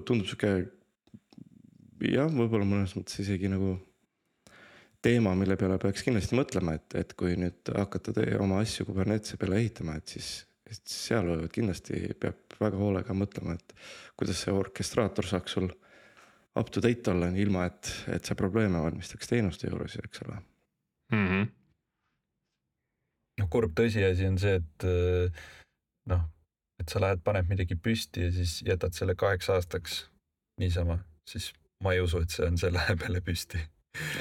[0.07, 0.53] tundub sihuke
[2.03, 3.75] jah, võib-olla mõnes mõttes isegi nagu
[5.05, 9.59] teema, mille peale peaks kindlasti mõtlema, et, et kui nüüd hakata oma asju Kubernetese peale
[9.61, 10.29] ehitama, et siis,
[10.71, 13.75] et seal kindlasti peab väga hoolega mõtlema, et
[14.17, 15.69] kuidas see orkestraator saaks sul
[16.55, 20.39] up to date olla, ilma et, et see probleeme valmistaks teenuste juures, eks ole
[21.11, 21.27] mm.
[21.27, 21.51] -hmm.
[23.41, 24.87] noh, kurb tõsiasi on see, et
[26.11, 26.25] noh,
[26.79, 30.01] et sa lähed, paned midagi püsti ja siis jätad selle kaheks aastaks
[30.59, 30.99] niisama,
[31.29, 31.53] siis
[31.83, 33.61] ma ei usu, et see on selle peale püsti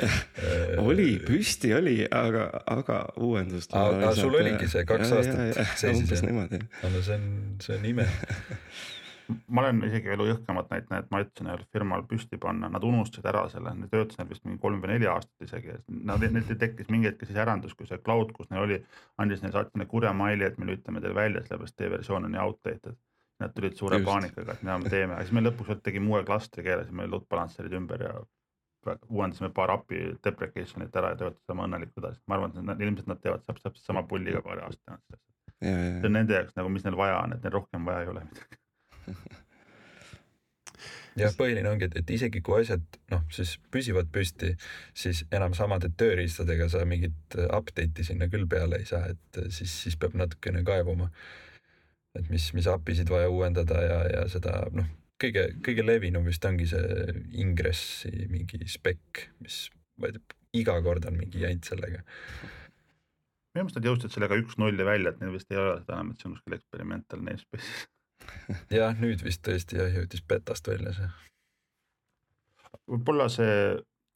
[0.88, 3.74] oli, püsti oli, aga, aga uuendust.
[3.78, 6.34] aga sul oligi see kaks ja, aastat seisis jah?
[6.82, 7.30] no see on,
[7.64, 8.08] see on ime
[9.48, 13.26] ma olen isegi elu jõhkemat näinud, et ma ütlesin ühel firmal püsti panna, nad unustasid
[13.30, 15.78] ära selle, nad töötasid neil vist mingi kolm või neli aastat isegi.
[16.10, 18.78] Nad, neil tekkis mingi hetk siis järandus, kui see cloud, kus neil oli,
[19.22, 22.34] andis neile saatis neile kurja maili, et me lülitame teile välja, sellepärast teie versioon on
[22.34, 23.00] nii outdated.
[23.42, 24.06] Nad tulid suure Just.
[24.06, 27.74] paanikaga, et mida me teeme, aga siis me lõpuks tegime uue klastri keelasime load balancer'id
[27.80, 28.12] ümber ja
[29.11, 33.09] uuendasime paar API deprecation'it ära ja töötame sama õnnelikult edasi, ma arvan, et nad ilmselt
[33.11, 35.22] nad teevad täpselt sama pulliga paari aasta jooksul.
[35.64, 38.24] see on nende jaoks nagu, mis neil vaja on, et neil rohkem vaja ei ole
[38.28, 38.62] midagi
[41.22, 44.55] jah, põhiline ongi, et, et isegi kui asjad noh, siis püsivad püsti,
[44.97, 49.97] siis enam samade tööriistadega sa mingit update'i sinna küll peale ei saa, et siis, siis
[50.01, 51.11] peab natukene kaevuma.
[52.18, 54.91] et mis, mis API sid vaja uuendada ja, ja seda noh
[55.22, 59.64] kõige, kõige levinum vist ongi see ingressi mingi spec, mis
[60.54, 62.02] iga kord on mingi jant sellega.
[63.54, 66.20] minu meelest nad jõudsid sellega üks-nulli välja, et neil vist ei ole seda enam, et
[66.20, 67.88] see on kuskil experimental namespace'is
[68.80, 71.10] jah, nüüd vist tõesti jah, jõudis betast välja see.
[72.90, 73.56] võib-olla see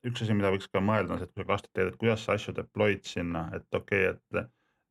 [0.09, 2.25] üks asi, mida võiks ka mõelda, on see, et kui sa klastrit teed, et kuidas
[2.25, 4.49] sa asju deploy'd sinna, et okei okay,, et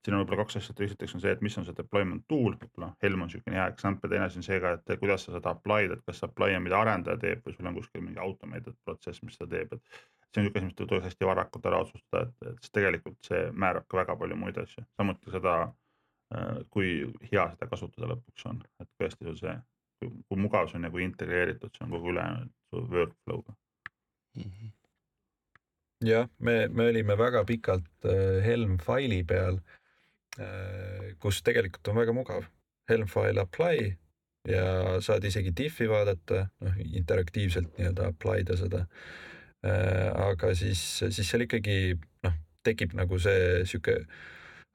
[0.08, 2.88] siin on võib-olla kaks asja, esiteks on see, et mis on see deployment tool, võib-olla.
[3.04, 5.96] Helm on niisugune hea example, teine asi on see ka, et kuidas sa seda apply'd,
[5.98, 9.36] et kas apply on, mida arendaja teeb või sul on kuskil mingi automated protsess, mis
[9.36, 9.98] seda teeb, et
[10.32, 13.42] see on niisugune asi, mis tuleks hästi varakult ära otsustada, et, et siis tegelikult see
[13.66, 15.56] määrab ka väga palju muid asju, samuti seda,
[16.38, 16.94] äh, kui
[17.26, 19.58] hea seda kasutada lõpuks on, et tõesti sul see,
[20.00, 23.60] kui mugav see on ja kui integreeritud see on kogu ülejäänud workflow'ga.
[24.40, 24.48] Mm.
[24.48, 24.74] -hmm
[26.06, 29.58] jah, me, me olime väga pikalt äh, Helm faili peal.
[29.58, 29.87] Äh,
[31.20, 32.46] kus tegelikult on väga mugav.
[32.88, 33.96] Helm file apply
[34.48, 38.86] ja saad isegi diff'i vaadata, noh interaktiivselt nii-öelda apply da seda.
[39.68, 43.98] aga siis, siis seal ikkagi noh, tekib nagu see sihuke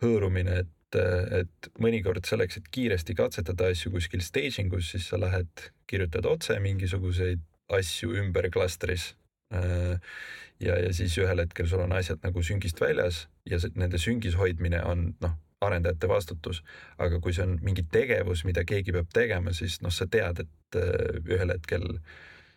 [0.03, 0.99] hõõrumine, et,
[1.39, 6.59] et mõnikord selleks, et kiiresti katsetada asju kuskil staging us, siis sa lähed, kirjutad otse
[6.61, 7.41] mingisuguseid
[7.73, 9.15] asju ümber klastris.
[9.53, 14.39] ja, ja siis ühel hetkel sul on asjad nagu süngist väljas ja see, nende süngis
[14.41, 16.63] hoidmine on noh, arendajate vastutus.
[16.99, 20.81] aga kui see on mingi tegevus, mida keegi peab tegema, siis noh, sa tead, et
[21.29, 21.87] ühel hetkel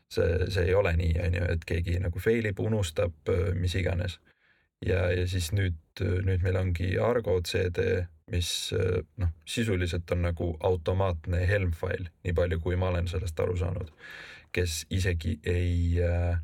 [0.10, 4.20] see, see ei ole nii, on ju, et keegi nagu fail ib, unustab, mis iganes
[4.86, 8.50] ja, ja siis nüüd, nüüd meil ongi Argo CD, mis
[9.22, 13.92] noh, sisuliselt on nagu automaatne Helm fail, nii palju, kui ma olen sellest aru saanud,
[14.56, 16.38] kes isegi ei äh,,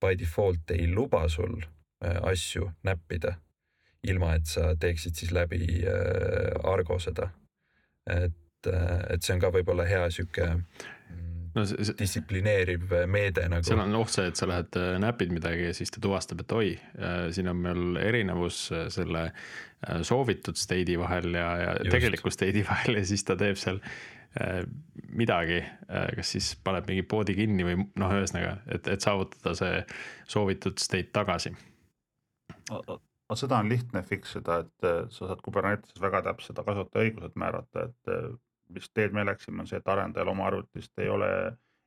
[0.00, 1.60] by default ei luba sul
[2.04, 3.36] äh, asju näppida,
[4.10, 7.30] ilma et sa teeksid siis läbi äh, Argo seda.
[8.10, 10.48] et äh,, et see on ka võib-olla hea sihuke
[11.54, 13.64] no see, see, distsiplineeriv meede nagu.
[13.64, 16.52] seal on oht see, et sa lähed äh, näpid midagi ja siis ta tuvastab, et
[16.52, 16.72] oi,
[17.32, 19.28] siin on meil erinevus selle
[20.04, 21.92] soovitud state'i vahel ja, ja Just.
[21.92, 23.80] tegeliku state'i vahel ja siis ta teeb seal
[25.14, 29.76] midagi, kas siis paneb mingi poodi kinni või noh, ühesõnaga, et, et saavutada see
[30.26, 31.52] soovitud state tagasi.
[33.28, 38.14] Aga seda on lihtne fix ida, et sa saad Kuberneteses väga täpsed kasutajaõigused määrata, et
[38.74, 41.30] mis teed me läksime, on see, et arendajal oma arvutist ei ole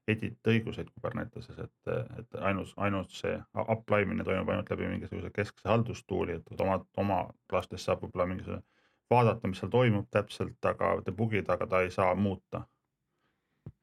[0.08, 5.68] edit õiguseid Kuberneteses, et, et ainus, ainult see apply imine toimub ainult läbi mingisuguse keskse
[5.68, 7.20] haldustuuli, et oma, oma
[7.52, 8.64] klassis saab võib-olla mingisugune
[9.12, 12.64] vaadata, mis seal toimub täpselt, aga debug ida, aga ta ei saa muuta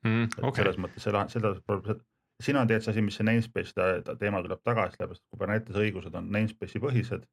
[0.04, 0.40] mm,.
[0.40, 0.62] Okay.
[0.62, 1.54] selles mõttes see, seda,
[2.42, 6.20] siin on tegelikult see asi, mis see namespace teema tuleb tagasi, sellepärast et Kubernetes õigused
[6.20, 7.28] on namespace'i põhised.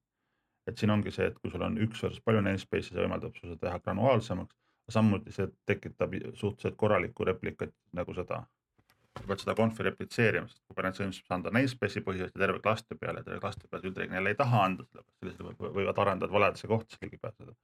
[0.68, 3.50] Et siin ongi see, et kui sul on üks versus palju namespace'i, see võimaldab sul
[3.50, 4.56] seda teha granuaalsemaks
[4.92, 8.42] samuti see tekitab suhteliselt korralikku replikat nagu seda,
[9.22, 13.42] pead seda konfi replitseerima, sest Kubernetes ilmselt saab anda namespace'i põhiliselt terve klastri peale, terve
[13.44, 17.56] klastri peale üldreeglina jälle ei taha anda, sellepärast sellisel võivad arendajad valedesse kohtadesse ligi pääseda.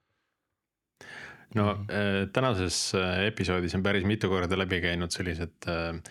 [1.56, 6.02] no äh, tänases äh, episoodis on päris mitu korda läbi käinud sellised äh,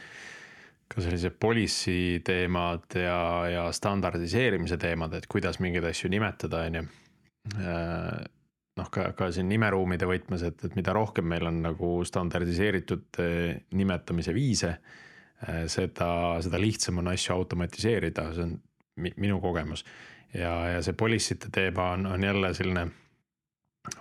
[0.89, 3.18] ka sellised policy teemad ja,
[3.51, 6.87] ja standardiseerimise teemad, et kuidas mingeid asju nimetada, on ju
[8.76, 13.62] noh, ka, ka siin nimeruumide võtmes, et, et mida rohkem meil on nagu standardiseeritud eh,
[13.78, 14.74] nimetamise viise,
[15.47, 16.11] eh, seda,
[16.45, 18.55] seda lihtsam on asju automatiseerida, see on
[19.20, 19.84] minu kogemus.
[20.34, 22.87] ja, ja see policy'te teema on, on jälle selline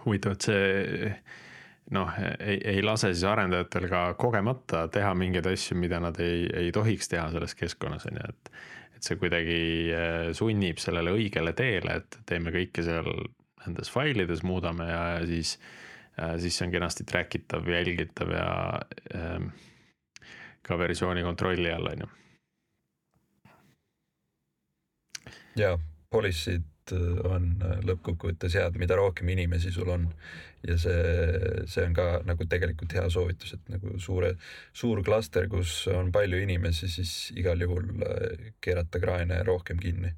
[0.06, 1.10] huvitav, et see
[1.92, 6.72] noh, ei, ei lase siis arendajatel ka kogemata teha mingeid asju, mida nad ei, ei
[6.74, 8.56] tohiks teha selles keskkonnas, on ju, et
[8.96, 9.58] et see kuidagi
[9.92, 13.10] eh, sunnib sellele õigele teele, et teeme kõike seal
[13.66, 15.56] nendes failides muudame ja, siis,
[16.20, 18.48] äh, siis see on kenasti track itav, jälgitav ja
[19.18, 19.50] ähm,
[20.66, 22.14] ka versiooni kontrolli all, on ju.
[25.60, 25.76] ja,
[26.12, 30.10] policy'd äh, on äh, lõppkokkuvõttes head, mida rohkem inimesi sul on
[30.68, 34.36] ja see, see on ka nagu tegelikult hea soovitus, et nagu suure,
[34.74, 37.90] suur klaster, kus on palju inimesi, siis igal juhul
[38.62, 40.14] keerata kraene rohkem kinni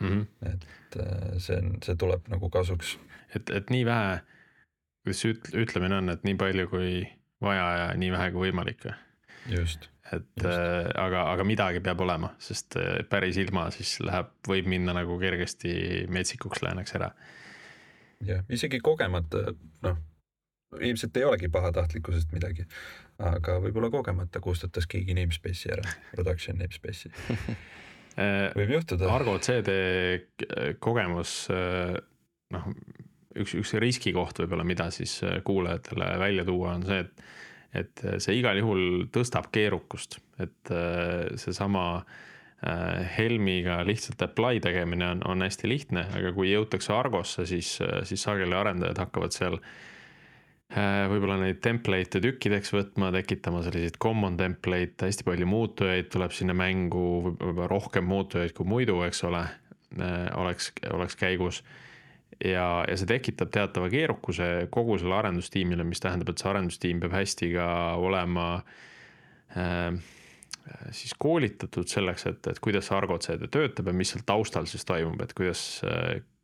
[0.00, 0.08] mm.
[0.08, 0.26] -hmm.
[0.54, 2.98] et äh, see on, see tuleb nagu kasuks.
[3.36, 4.20] et, et nii vähe,
[5.04, 6.92] kuidas see üt-, ütlemine on, et nii palju kui
[7.42, 8.94] vaja ja nii vähe kui võimalik või?
[9.58, 9.89] just.
[10.16, 10.44] Et.
[10.44, 15.18] Äh, aga, aga midagi peab olema, sest äh, päris ilma siis läheb, võib minna nagu
[15.20, 17.10] kergesti metsikuks lääneks ära.
[18.26, 19.54] jah, isegi kogemata,
[19.86, 20.00] noh,
[20.80, 22.66] ilmselt ei olegi pahatahtlikkusest midagi,
[23.18, 27.14] aga võib-olla kogemata kustutas keegi namespace'i ära, production namespace'i
[28.18, 29.06] Äh, võib juhtuda.
[29.14, 29.70] Argo CD
[30.82, 31.94] kogemus, äh,
[32.54, 32.66] noh,
[33.38, 37.22] üks, üks riskikoht võib-olla, mida siis kuulajatele välja tuua, on see, et
[37.76, 40.72] et see igal juhul tõstab keerukust, et
[41.38, 42.02] seesama
[43.16, 48.52] Helmiga lihtsalt apply tegemine on, on hästi lihtne, aga kui jõutakse Argosse, siis, siis sageli
[48.58, 49.70] arendajad hakkavad seal äh,
[50.70, 56.54] Äh, võib-olla neid template'e tükkideks võtma, tekitama selliseid common template'e, hästi palju muutujaid tuleb sinna
[56.54, 59.40] mängu, võib-olla rohkem muutujaid kui muidu, eks ole,
[59.98, 61.64] äh, oleks, oleks käigus.
[62.44, 67.16] Ja, ja see tekitab teatava keerukuse kogu selle arendustiimile, mis tähendab, et see arendustiim peab
[67.18, 67.68] hästi ka
[68.00, 68.48] olema
[69.56, 69.94] äh,
[70.94, 74.86] siis koolitatud selleks, et, et kuidas see Argo CD töötab ja mis seal taustal siis
[74.86, 75.64] toimub, et kuidas,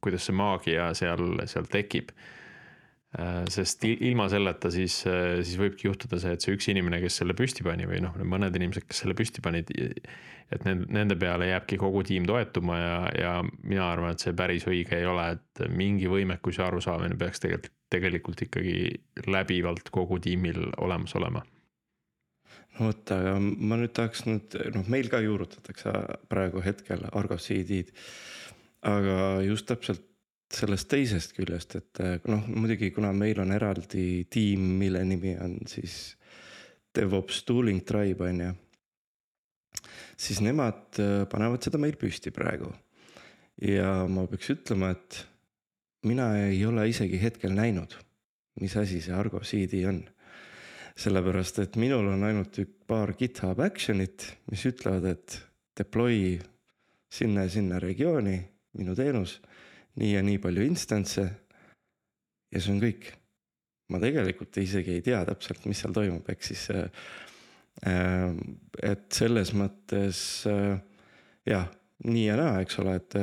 [0.02, 2.10] kuidas see maagia seal, seal tekib.
[2.10, 2.32] Äh,
[3.48, 7.36] sest ilma selleta siis, äh, siis võibki juhtuda see, et see üks inimene, kes selle
[7.38, 9.70] püsti pani või noh, mõned inimesed, kes selle püsti panid.
[10.52, 13.32] et nende, nende peale jääbki kogu tiim toetuma ja, ja
[13.62, 17.74] mina arvan, et see päris õige ei ole, et mingi võimekus ja arusaamine peaks tegelikult,
[17.90, 18.76] tegelikult ikkagi
[19.26, 21.42] läbivalt kogu tiimil olemas olema.
[22.76, 25.94] no vot, aga ma nüüd tahaks nüüd, noh, meil ka juurutatakse
[26.28, 27.94] praegu hetkel Argo CD-d.
[28.82, 30.04] aga just täpselt
[30.52, 36.16] sellest teisest küljest, et noh, muidugi kuna meil on eraldi tiim, mille nimi on siis
[36.96, 38.52] DevOps Tooling Tribe on ju.
[40.16, 42.72] siis nemad panevad seda meil püsti praegu.
[43.62, 45.26] ja ma peaks ütlema, et
[46.06, 47.96] mina ei ole isegi hetkel näinud,
[48.60, 50.04] mis asi see Argo CD on
[50.96, 55.38] sellepärast et minul on ainult paar GitHub action'it, mis ütlevad, et
[55.76, 56.38] deploy
[57.12, 58.38] sinna ja sinna regiooni
[58.76, 59.38] minu teenus,
[60.00, 61.28] nii ja nii palju instance'e.
[62.52, 63.10] ja see on kõik.
[63.92, 66.88] ma tegelikult isegi ei tea täpselt, mis seal toimub, ehk siis äh,
[67.86, 68.30] äh,
[68.82, 70.20] et selles mõttes
[70.50, 70.78] äh,
[71.46, 71.68] jah,
[72.04, 73.14] nii ja naa, eks ole, et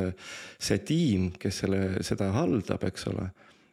[0.57, 3.27] see tiim, kes selle, seda haldab, eks ole.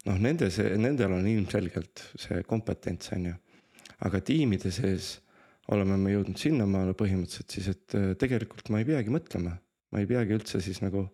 [0.09, 3.39] noh, nende, nendel on ilmselgelt see kompetents, on ju
[4.07, 5.19] aga tiimide sees
[5.71, 9.55] oleme me jõudnud sinnamaale põhimõtteliselt siis, et äh, tegelikult ma ei peagi mõtlema,
[9.93, 11.05] ma ei peagi üldse siis nagu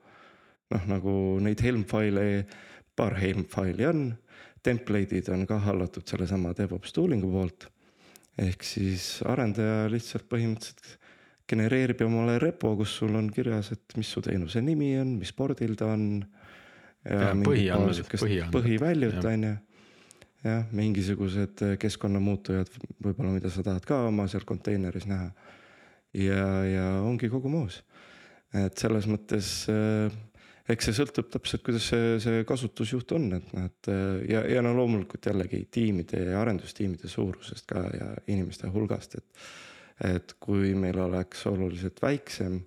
[0.74, 2.46] noh, nagu neid Helm faile,
[2.96, 4.06] paar Helm faili on,
[4.66, 7.68] template'id on ka hallatud sellesama DevOps tooling'u poolt.
[8.36, 10.98] ehk siis arendaja lihtsalt põhimõtteliselt
[11.48, 15.76] genereerib omale repo, kus sul on kirjas, et mis su teenuse nimi on, mis pordil
[15.78, 16.24] ta on.
[18.52, 19.54] põhiväljut on ju
[20.46, 22.70] jah, mingisugused keskkonnamuutujad
[23.02, 25.30] võib-olla, mida sa tahad ka oma seal konteineris näha.
[26.14, 27.82] ja, ja ongi kogu moos.
[28.54, 30.10] et selles mõttes äh,
[30.72, 34.64] eks see sõltub täpselt, kuidas see, see kasutusjuht on, et noh, et äh, ja, ja
[34.64, 39.46] no loomulikult jällegi tiimide ja arendustiimide suurusest ka ja inimeste hulgast, et.
[40.04, 42.58] et kui meil oleks oluliselt väiksem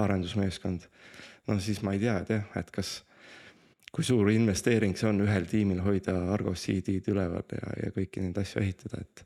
[0.00, 0.86] arendusmeeskond,
[1.48, 3.00] no siis ma ei tea, et jah, et kas
[3.92, 8.40] kui suur investeering see on ühel tiimil hoida Argos CD-d üleval ja, ja kõiki neid
[8.40, 9.22] asju ehitada, et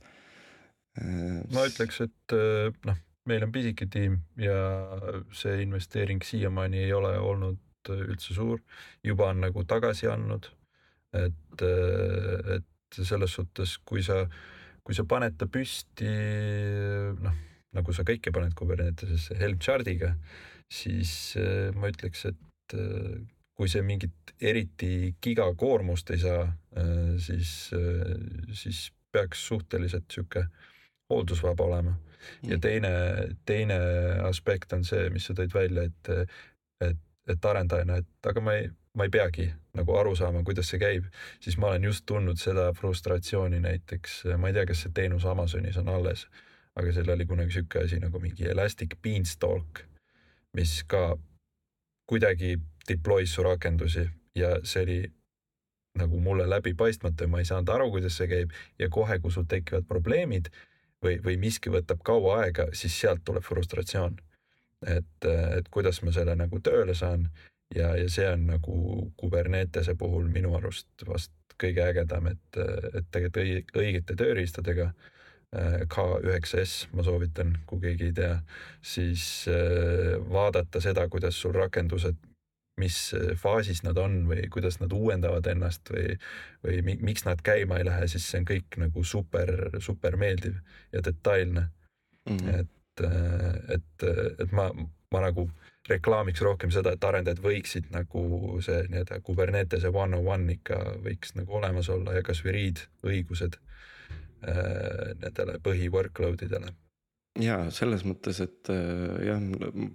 [0.99, 1.41] äh,.
[1.55, 2.99] ma ütleks, et äh, noh,
[3.31, 4.61] meil on pisike tiim ja
[5.37, 8.61] see investeering siiamaani ei ole olnud üldse suur,
[9.07, 10.51] juba on nagu tagasi andnud.
[11.13, 14.27] et, äh, et selles suhtes, kui sa,
[14.85, 16.11] kui sa paned ta püsti,
[17.19, 20.17] noh nagu sa kõike paned Kubernetesesse helm chart'iga,
[20.67, 21.37] siis
[21.75, 22.79] ma ütleks, et
[23.61, 26.47] kui see mingit eriti gigakoormust ei saa,
[26.81, 30.47] äh, siis, äh, siis peaks suhteliselt sihuke
[31.13, 31.99] hooldusvaba olema.
[32.45, 32.91] ja teine,
[33.49, 33.77] teine
[34.29, 36.11] aspekt on see, mis sa tõid välja, et,
[36.85, 36.99] et,
[37.33, 41.07] et arendajana, et aga ma ei, ma ei peagi nagu aru saama, kuidas see käib,
[41.43, 45.79] siis ma olen just tundnud seda frustratsiooni näiteks, ma ei tea, kas see teenus Amazonis
[45.81, 46.27] on alles,
[46.79, 49.85] aga seal oli kunagi sihuke asi nagu mingi Elastic Beanstalk,
[50.59, 51.15] mis ka
[52.11, 52.57] kuidagi
[52.89, 55.01] deploy's su rakendusi ja see oli
[55.99, 59.47] nagu mulle läbipaistmatu ja ma ei saanud aru, kuidas see käib ja kohe, kui sul
[59.51, 60.51] tekivad probleemid
[61.05, 64.19] või, või miski võtab kaua aega, siis sealt tuleb frustratsioon.
[64.87, 67.29] Et, et kuidas ma selle nagu tööle saan
[67.75, 72.61] ja, ja see on nagu Kubernetese puhul minu arust vast kõige ägedam, et,
[72.95, 74.93] et tegelikult õigete tööriistadega
[75.51, 78.35] K9S ma soovitan, kui keegi ei tea,
[78.83, 82.21] siis äh, vaadata seda, kuidas sul rakendused
[82.81, 86.15] mis äh, faasis nad on või kuidas nad uuendavad ennast või,
[86.65, 89.53] või miks nad käima ei lähe, siis see on kõik nagu super,
[89.83, 90.61] super meeldiv
[90.95, 92.37] ja detailne mm.
[92.37, 92.61] -hmm.
[92.61, 92.71] et,
[93.07, 94.07] äh, et,
[94.39, 94.69] et ma,
[95.13, 95.49] ma nagu
[95.91, 101.35] reklaamiks rohkem seda, et arendajad võiksid nagu see nii-öelda Kubernetese one on one ikka võiks
[101.39, 106.75] nagu olemas olla ja kasvõi read õigused äh, nendele põhi workload idele
[107.41, 108.69] ja selles mõttes, et
[109.25, 109.43] jah,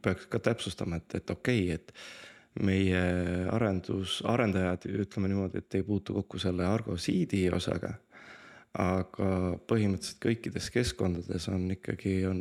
[0.01, 3.01] peaks ka täpsustama, et, et okei okay,, et meie
[3.51, 7.95] arendus, arendajad, ütleme niimoodi, et ei puutu kokku selle Argo CD osaga.
[8.75, 9.27] aga
[9.71, 12.39] põhimõtteliselt kõikides keskkondades on ikkagi, on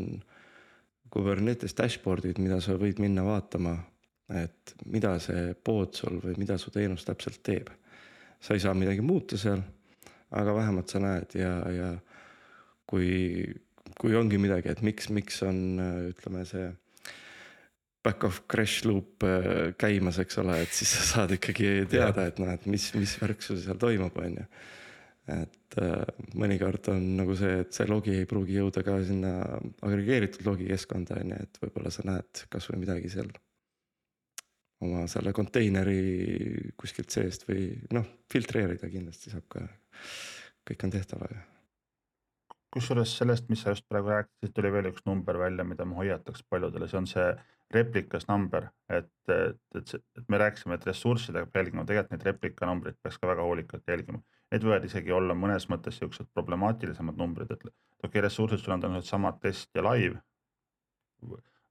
[1.14, 3.76] Kubernetes dashboard'id, mida sa võid minna vaatama,
[4.34, 7.70] et mida see pood sul või mida su teenus täpselt teeb.
[8.44, 9.62] sa ei saa midagi muuta seal,
[10.36, 11.90] aga vähemalt sa näed ja, ja
[12.86, 13.46] kui,
[14.00, 15.78] kui ongi midagi, et miks, miks on,
[16.10, 16.66] ütleme see
[18.04, 22.40] back of crash loop äh, käimas, eks ole, et siis sa saad ikkagi teada, et
[22.42, 24.48] noh, et mis, mis värk sul seal toimub, on ju.
[25.30, 26.02] Et äh,
[26.36, 29.32] mõnikord on nagu see, et see logi ei pruugi jõuda ka sinna
[29.86, 33.32] agregeeritud logi keskkonda, on ju, et võib-olla sa näed kasvõi midagi seal.
[34.84, 39.64] oma selle konteineri kuskilt seest või noh, filtreerida kindlasti saab ka.
[40.68, 41.40] kõik on tehtav, aga
[42.74, 46.42] kusjuures sellest, mis sa just praegu rääkisid, tuli veel üks number välja, mida ma hoiataks
[46.50, 47.26] paljudele, see on see
[47.74, 52.98] replikas number, et, et, et, et me rääkisime, et ressurssidega jälgima, tegelikult neid replika numbreid
[53.02, 54.20] peaks ka väga hoolikalt jälgima.
[54.52, 58.84] Need võivad isegi olla mõnes mõttes siuksed problemaatilisemad numbrid, et okei okay,, ressursid sul on
[58.84, 60.20] täpselt samad test ja live.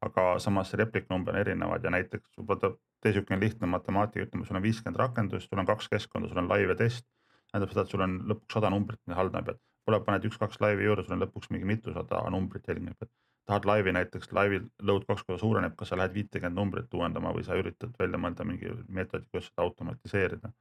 [0.03, 4.65] aga samas repliknumber on erinevad ja näiteks võib-olla tee siukene lihtne matemaatika, ütleme, sul on
[4.65, 7.05] viiskümmend rakendust, sul on kaks keskkonda, sul on live ja test.
[7.51, 9.61] tähendab seda, et sul on lõpuks sada numbrit, mida haldama pead.
[9.85, 13.11] pole, paned üks-kaks laivi juurde, sul on lõpuks mingi mitusada numbrit jälgima pead
[13.45, 17.43] tahad laivi näiteks, laivil load kaks korda suureneb, kas sa lähed viitekümmet numbrit uuendama või
[17.47, 20.51] sa üritad välja mõelda mingi meetodi, kuidas seda automatiseerida.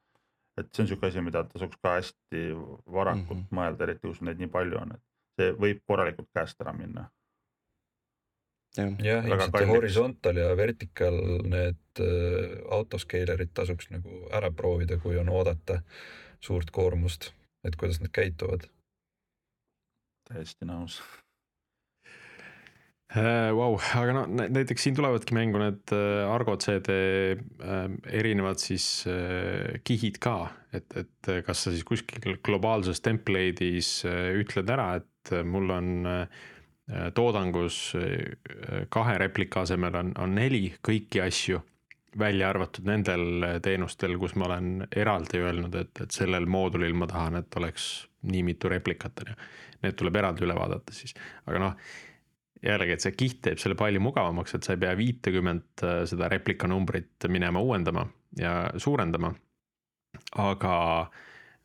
[0.61, 2.45] Et see on sihuke asi, mida tasuks ka hästi
[2.93, 3.59] varakult mm -hmm.
[3.59, 5.03] mõelda, eriti kui sul neid nii palju on, et
[5.41, 7.11] see võib korralikult käest ära minna.
[8.77, 15.83] jah, ilmselt horisontal ja vertikal need äh, autoscalerid tasuks nagu ära proovida, kui on oodata
[16.41, 17.33] suurt koormust,
[17.65, 18.69] et kuidas nad käituvad.
[20.29, 21.03] täiesti nõus
[23.13, 26.95] Vau, aga no näiteks siin tulevadki mängu need äh, Argo CD
[27.37, 33.91] äh, erinevad siis äh, kihid ka, et, et kas sa siis kuskil globaalses template'is
[34.41, 35.91] ütled ära, et mul on
[37.15, 37.77] toodangus
[38.93, 41.61] kahe replika asemel on, on neli kõiki asju,
[42.19, 47.39] välja arvatud nendel teenustel, kus ma olen eraldi öelnud, et, et sellel moodulil ma tahan,
[47.39, 47.91] et oleks
[48.29, 49.39] nii mitu replikat on ju.
[49.85, 51.15] Need tuleb eraldi üle vaadata siis,
[51.47, 51.79] aga noh
[52.63, 56.31] jällegi, et see kiht teeb selle palju mugavamaks, et sa ei pea viitekümmet äh, seda
[56.33, 58.07] replika numbrit minema uuendama
[58.39, 59.33] ja suurendama.
[60.39, 60.75] aga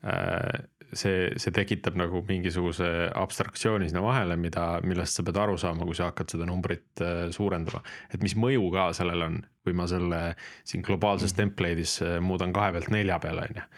[0.04, 5.86] äh, see, see tekitab nagu mingisuguse abstraktsiooni sinna vahele, mida, millest sa pead aru saama,
[5.86, 7.82] kui sa hakkad seda numbrit äh, suurendama.
[8.12, 10.22] et mis mõju ka sellel on, kui ma selle
[10.64, 11.38] siin globaalses mm.
[11.44, 13.68] template'is muudan kahe pealt nelja peale, on ju.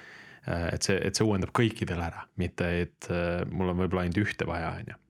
[0.72, 3.12] et see, et see uuendab kõikidele ära, mitte et
[3.52, 5.00] mul on võib-olla ainult ühte vaja, on ju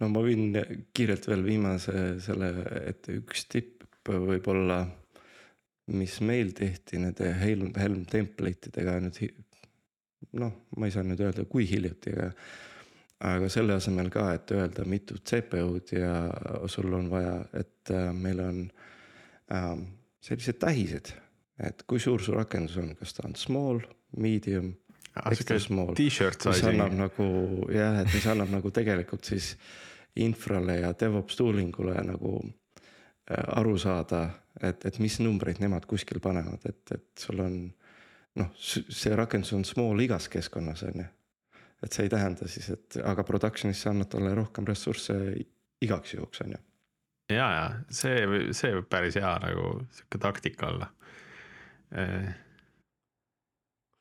[0.00, 0.54] no ma võin
[0.94, 2.52] kiirelt veel viimase selle,
[2.88, 4.82] et üks tipp võib-olla,
[5.98, 9.44] mis meil tehti nende Helm, Helm template idega nüüd.
[10.38, 12.32] noh, ma ei saa nüüd öelda, kui hiljuti, aga,
[13.30, 16.14] aga selle asemel ka, et öelda, mitu CPU-d ja
[16.70, 18.64] sul on vaja, et äh, meil on
[19.54, 19.70] äh,
[20.24, 21.12] sellised tähised,
[21.64, 23.82] et kui suur su rakendus on, kas ta on small,
[24.16, 24.74] medium
[25.58, 25.94] small.
[25.98, 26.52] T-shirt sai.
[26.54, 27.28] mis annab nagu
[27.72, 29.54] jah, et mis annab nagu tegelikult siis
[30.24, 34.24] infrale ja DevOps tooling ule nagu äh, aru saada,
[34.62, 37.60] et, et mis numbreid nemad kuskil panevad, et, et sul on
[38.38, 41.08] noh, see rakendus on small igas keskkonnas on ju.
[41.82, 45.14] et see ei tähenda siis, et aga production'is sa annad talle rohkem ressursse
[45.82, 46.60] igaks juhuks on ju.
[47.34, 50.92] ja, ja see, see võib päris hea nagu sihuke taktika olla
[51.92, 52.36] eh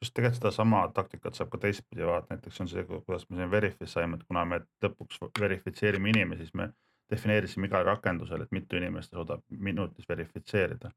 [0.03, 3.95] sest tegelikult sedasama taktikat saab ka teistpidi vaadata, näiteks on see, kuidas me siin Verifis
[3.97, 6.69] saime, et kuna me lõpuks verifitseerime inimesi, siis me
[7.11, 10.91] defineerisime igal rakendusel, et mitu inimest suudab minutis verifitseerida.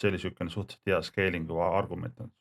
[0.00, 2.32] see oli niisugune suhteliselt hea scaling'u argument, et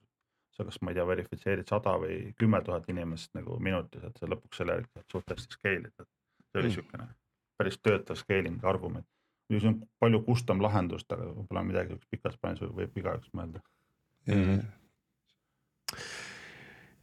[0.56, 4.30] sa kas ma ei tea, verifitseerid sada või kümme tuhat inimest nagu minutis, et sa
[4.32, 6.08] lõpuks selle järgi saad suht hästi scale ida.
[6.50, 7.16] see oli niisugune mm.
[7.58, 9.08] päris töötav scaling argument.
[9.52, 13.62] see on palju custom lahendust, aga võib-olla midagi pikas plaanis võib igaüks mõelda
[14.26, 14.34] mm.
[14.34, 14.79] -hmm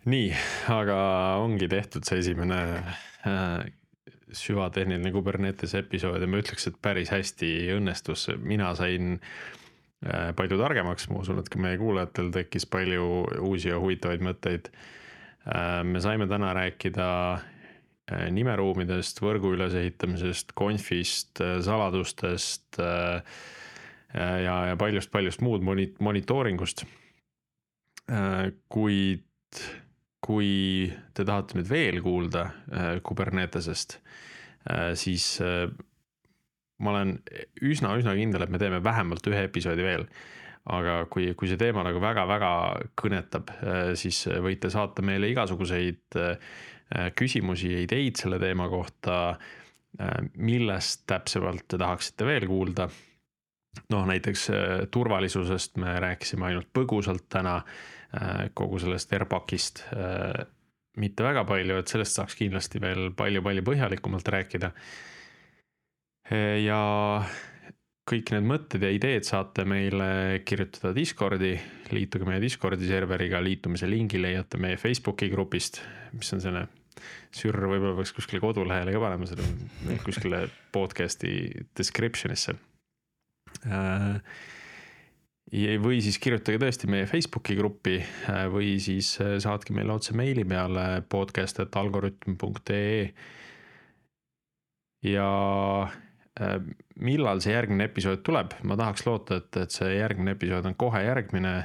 [0.06, 0.30] nii,
[0.70, 0.96] aga
[1.42, 2.60] ongi tehtud see esimene
[3.26, 3.66] äh,
[4.36, 11.08] süvatehniline Kubernetes episood ja ma ütleks, et päris hästi õnnestus, mina sain äh, palju targemaks,
[11.10, 15.82] ma usun, et ka meie kuulajatel tekkis palju uusi ja huvitavaid mõtteid äh,.
[15.86, 23.40] me saime täna rääkida äh, nimeruumidest, võrgu ülesehitamisest, konfist, äh, saladustest äh,
[24.16, 27.05] ja, ja paljust-paljust muud monitooringust Äh,
[28.68, 29.24] kuid
[30.26, 33.98] kui te tahate nüüd veel kuulda äh, Kubernetesest,
[34.70, 35.36] äh, siis
[36.76, 37.14] ma olen
[37.64, 40.10] üsna-üsna kindel, et me teeme vähemalt ühe episoodi veel.
[40.66, 42.48] aga kui, kui see teema nagu väga-väga
[42.98, 43.52] kõnetab,
[43.94, 46.16] siis võite saata meile igasuguseid
[47.14, 49.38] küsimusi ja ideid selle teema kohta.
[50.34, 52.88] millest täpsemalt te tahaksite veel kuulda
[53.94, 54.48] noh, näiteks
[54.90, 57.95] turvalisusest me rääkisime ainult põgusalt täna Äh,
[58.54, 60.44] kogu sellest Verbakist äh,
[61.00, 64.72] mitte väga palju, et sellest saaks kindlasti veel palju-palju põhjalikumalt rääkida.
[66.30, 66.80] Äh, ja
[68.06, 71.56] kõik need mõtted ja ideed saate meile kirjutada Discordi,
[71.90, 75.82] liituge meie Discordi serveriga, liitumise lingi leiate meie Facebooki grupist,
[76.14, 76.68] mis on selline
[77.34, 82.54] sürr, võib-olla peaks kuskile kodulehele ka panema selle kuskile podcast'i description'isse
[85.52, 90.44] või siis kirjutage tõesti meie Facebooki gruppi äh, või siis äh, saatke meile otse meili
[90.44, 93.14] peale podcast.algorütm.ee.
[95.06, 95.28] ja
[95.86, 96.58] äh,
[96.96, 101.02] millal see järgmine episood tuleb, ma tahaks loota, et, et see järgmine episood on kohe
[101.06, 101.64] järgmine.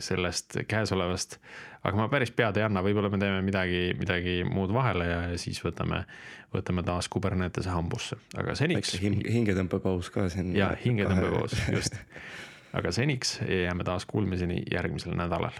[0.00, 1.38] sellest käesolevast.
[1.84, 5.60] Aga ma päris pead ei anna, võib-olla me teeme midagi, midagi muud vahele ja siis
[5.64, 6.04] võtame,
[6.54, 8.94] võtame taas Kubernetese hambusse, aga seniks.
[8.94, 10.54] väike hing, hingetõmbepaus ka siin.
[10.56, 12.00] ja hingetõmbepaus, just.
[12.74, 15.52] aga seniks jääme taas kuulmiseni järgmisel nädalal.